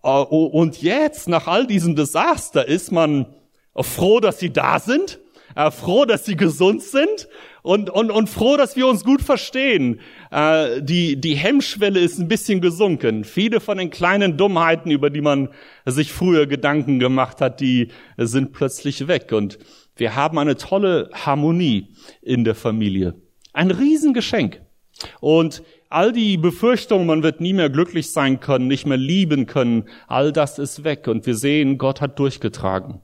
Äh, 0.04 0.10
und 0.10 0.82
jetzt, 0.82 1.28
nach 1.28 1.48
all 1.48 1.68
diesem 1.68 1.96
Desaster, 1.96 2.68
ist 2.68 2.92
man 2.92 3.26
froh, 3.76 4.20
dass 4.20 4.40
sie 4.40 4.52
da 4.52 4.80
sind, 4.80 5.20
äh, 5.56 5.72
froh, 5.72 6.06
dass 6.06 6.26
sie 6.26 6.36
gesund 6.36 6.82
sind 6.84 7.28
und, 7.62 7.90
und, 7.90 8.10
und 8.12 8.30
froh, 8.30 8.58
dass 8.58 8.76
wir 8.76 8.88
uns 8.88 9.04
gut 9.04 9.22
verstehen. 9.22 10.00
Äh, 10.32 10.82
die, 10.82 11.20
die 11.20 11.36
Hemmschwelle 11.36 12.00
ist 12.00 12.20
ein 12.20 12.28
bisschen 12.28 12.62
gesunken. 12.62 13.24
Viele 13.24 13.60
von 13.60 13.78
den 13.78 13.90
kleinen 13.90 14.38
Dummheiten, 14.38 14.90
über 14.92 15.10
die 15.10 15.22
man 15.22 15.50
sich 15.86 16.12
früher 16.12 16.48
Gedanken 16.48 17.00
gemacht 17.00 17.42
hat, 17.42 17.60
die 17.60 17.90
sind 18.18 18.54
plötzlich 18.54 19.08
weg. 19.08 19.32
Und 19.32 19.60
wir 19.96 20.16
haben 20.16 20.40
eine 20.40 20.56
tolle 20.56 21.10
Harmonie 21.14 21.90
in 22.22 22.44
der 22.44 22.56
Familie. 22.56 23.16
Ein 23.54 23.72
Riesengeschenk. 23.72 24.62
Und 25.20 25.64
all 25.90 26.12
die 26.12 26.38
Befürchtungen, 26.38 27.06
man 27.06 27.24
wird 27.24 27.42
nie 27.42 27.54
mehr 27.54 27.70
glücklich 27.70 28.12
sein 28.12 28.40
können, 28.40 28.68
nicht 28.68 28.86
mehr 28.86 28.98
lieben 28.98 29.46
können, 29.46 29.90
all 30.08 30.32
das 30.32 30.58
ist 30.58 30.84
weg. 30.84 31.08
Und 31.08 31.26
wir 31.26 31.36
sehen, 31.36 31.78
Gott 31.78 32.02
hat 32.02 32.18
durchgetragen. 32.18 33.02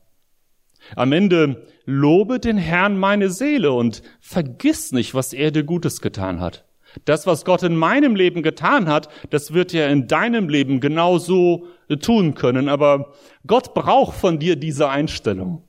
Am 0.96 1.12
Ende 1.12 1.68
lobe 1.88 2.40
den 2.40 2.58
Herrn 2.58 3.00
meine 3.00 3.30
Seele 3.30 3.72
und 3.72 4.04
vergiss 4.20 4.92
nicht, 4.92 5.16
was 5.16 5.34
er 5.34 5.50
dir 5.50 5.64
Gutes 5.64 6.02
getan 6.02 6.40
hat. 6.40 6.66
Das, 7.06 7.26
was 7.26 7.46
Gott 7.46 7.64
in 7.64 7.76
meinem 7.76 8.16
Leben 8.16 8.44
getan 8.44 8.88
hat, 8.88 9.10
das 9.30 9.54
wird 9.54 9.74
er 9.74 9.90
in 9.90 10.08
deinem 10.08 10.50
Leben 10.50 10.80
genauso 10.80 11.68
tun 12.02 12.36
können. 12.36 12.70
Aber 12.70 13.14
Gott 13.46 13.74
braucht 13.74 14.18
von 14.18 14.38
dir 14.38 14.58
diese 14.58 14.90
Einstellung. 14.90 15.64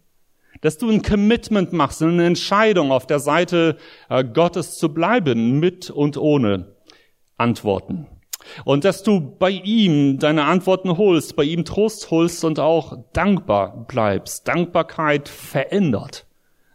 Dass 0.61 0.77
du 0.77 0.91
ein 0.91 1.03
Commitment 1.03 1.73
machst, 1.73 2.03
eine 2.03 2.27
Entscheidung 2.27 2.91
auf 2.91 3.07
der 3.07 3.21
Seite 3.21 3.77
äh, 4.09 4.25
Gottes 4.25 4.77
zu 4.77 4.93
bleiben, 4.93 5.61
mit 5.61 5.89
und 5.89 6.17
ohne 6.17 6.75
Antworten. 7.37 8.09
Und 8.65 8.85
dass 8.85 9.03
du 9.03 9.21
bei 9.21 9.51
ihm 9.51 10.19
deine 10.19 10.45
Antworten 10.45 10.97
holst, 10.97 11.37
bei 11.37 11.45
ihm 11.45 11.65
Trost 11.65 12.11
holst 12.11 12.45
und 12.45 12.59
auch 12.61 12.99
dankbar 13.13 13.87
bleibst. 13.87 14.49
Dankbarkeit 14.49 15.29
verändert 15.29 16.27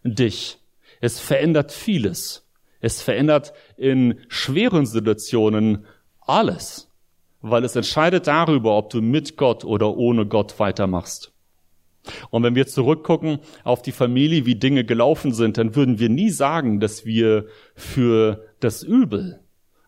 dich. 0.04 0.60
Es 1.02 1.20
verändert 1.20 1.72
vieles. 1.72 2.48
Es 2.80 3.02
verändert 3.02 3.54
in 3.78 4.20
schweren 4.28 4.86
Situationen 4.86 5.86
alles, 6.20 6.90
weil 7.42 7.64
es 7.64 7.76
entscheidet 7.76 8.28
darüber, 8.28 8.78
ob 8.78 8.90
du 8.90 9.02
mit 9.02 9.38
Gott 9.38 9.64
oder 9.64 9.96
ohne 9.96 10.26
Gott 10.26 10.60
weitermachst. 10.60 11.34
Und 12.30 12.44
wenn 12.44 12.56
wir 12.56 12.68
zurückgucken 12.68 13.40
auf 13.64 13.82
die 13.82 13.92
Familie, 13.94 14.46
wie 14.46 14.56
Dinge 14.56 14.84
gelaufen 14.84 15.34
sind, 15.34 15.58
dann 15.58 15.76
würden 15.76 16.00
wir 16.00 16.10
nie 16.10 16.30
sagen, 16.30 16.80
dass 16.80 17.06
wir 17.06 17.46
für 17.76 18.46
das 18.60 18.84
Übel 18.84 19.43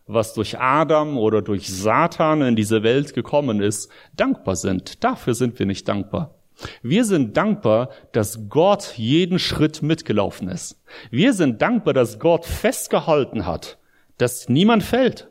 was 0.08 0.34
durch 0.34 0.60
Adam 0.60 1.18
oder 1.18 1.42
durch 1.42 1.68
Satan 1.68 2.42
in 2.42 2.56
diese 2.56 2.84
Welt 2.84 3.14
gekommen 3.14 3.62
ist, 3.62 3.92
dankbar 4.16 4.56
sind. 4.56 5.04
Dafür 5.04 5.34
sind 5.34 5.58
wir 5.58 5.66
nicht 5.66 5.88
dankbar. 5.88 6.36
Wir 6.82 7.04
sind 7.04 7.36
dankbar, 7.36 7.90
dass 8.14 8.48
Gott 8.50 8.94
jeden 8.96 9.40
Schritt 9.40 9.82
mitgelaufen 9.82 10.48
ist. 10.48 10.82
Wir 11.12 11.34
sind 11.34 11.62
dankbar, 11.62 11.94
dass 11.94 12.20
Gott 12.20 12.46
festgehalten 12.46 13.46
hat, 13.46 13.78
dass 14.18 14.48
niemand 14.48 14.84
fällt. 14.84 15.30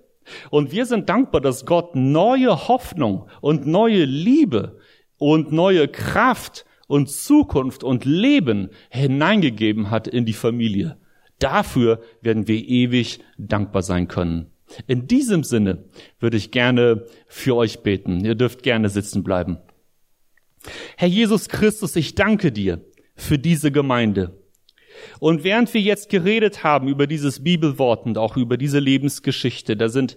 Und 0.51 0.73
wir 0.73 0.87
sind 0.87 1.09
dankbar, 1.09 1.41
dass 1.41 1.67
Gott 1.67 1.95
neue 1.95 2.69
Hoffnung 2.69 3.29
und 3.41 3.67
neue 3.67 4.05
Liebe 4.05 4.79
und 5.19 5.53
neue 5.53 5.89
Kraft 5.89 6.65
und 6.87 7.11
Zukunft 7.11 7.85
und 7.85 8.05
Leben 8.05 8.71
hineingegeben 8.91 9.91
hat 9.91 10.07
in 10.09 10.25
die 10.27 10.33
Familie. 10.33 10.99
Dafür 11.39 12.01
werden 12.21 12.49
wir 12.49 12.57
ewig 12.57 13.21
dankbar 13.39 13.83
sein 13.83 14.09
können. 14.09 14.54
In 14.87 15.07
diesem 15.07 15.45
Sinne 15.45 15.85
würde 16.19 16.37
ich 16.37 16.51
gerne 16.51 17.07
für 17.27 17.57
euch 17.57 17.81
beten. 17.81 18.25
Ihr 18.25 18.35
dürft 18.35 18.63
gerne 18.63 18.89
sitzen 18.89 19.23
bleiben. 19.23 19.59
Herr 20.97 21.09
Jesus 21.09 21.49
Christus, 21.49 21.97
ich 21.97 22.15
danke 22.15 22.53
dir 22.53 22.85
für 23.15 23.39
diese 23.39 23.71
Gemeinde. 23.71 24.41
Und 25.19 25.45
während 25.45 25.73
wir 25.75 25.81
jetzt 25.81 26.09
geredet 26.09 26.63
haben 26.63 26.89
über 26.89 27.07
dieses 27.07 27.43
Bibelwort 27.43 28.07
und 28.07 28.19
auch 28.19 28.37
über 28.37 28.57
diese 28.57 28.79
Lebensgeschichte, 28.79 29.77
da 29.77 29.89
sind 29.89 30.17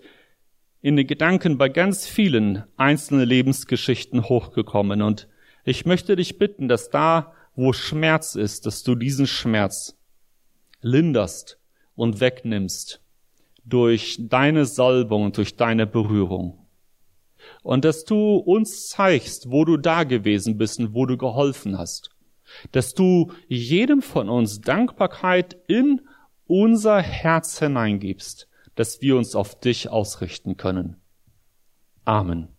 in 0.81 0.95
den 0.95 1.07
Gedanken 1.07 1.57
bei 1.57 1.69
ganz 1.69 2.07
vielen 2.07 2.63
einzelne 2.77 3.25
Lebensgeschichten 3.25 4.29
hochgekommen. 4.29 5.01
Und 5.01 5.27
ich 5.65 5.85
möchte 5.85 6.15
dich 6.15 6.37
bitten, 6.37 6.67
dass 6.67 6.89
da, 6.89 7.33
wo 7.55 7.73
Schmerz 7.73 8.35
ist, 8.35 8.65
dass 8.65 8.83
du 8.83 8.95
diesen 8.95 9.27
Schmerz 9.27 9.97
linderst 10.81 11.59
und 11.95 12.19
wegnimmst 12.19 13.01
durch 13.67 14.17
deine 14.19 14.65
Salbung 14.65 15.25
und 15.25 15.37
durch 15.37 15.55
deine 15.55 15.87
Berührung. 15.87 16.67
Und 17.63 17.85
dass 17.85 18.03
du 18.03 18.35
uns 18.37 18.87
zeigst, 18.87 19.49
wo 19.49 19.65
du 19.65 19.77
da 19.77 20.03
gewesen 20.03 20.57
bist 20.57 20.79
und 20.79 20.93
wo 20.93 21.05
du 21.05 21.17
geholfen 21.17 21.77
hast. 21.77 22.09
Dass 22.71 22.93
du 22.93 23.31
jedem 23.47 24.01
von 24.01 24.29
uns 24.29 24.61
Dankbarkeit 24.61 25.57
in 25.67 26.01
unser 26.45 27.01
Herz 27.01 27.59
hineingibst, 27.59 28.47
dass 28.75 29.01
wir 29.01 29.17
uns 29.17 29.35
auf 29.35 29.59
dich 29.59 29.89
ausrichten 29.89 30.55
können. 30.55 30.97
Amen. 32.05 32.56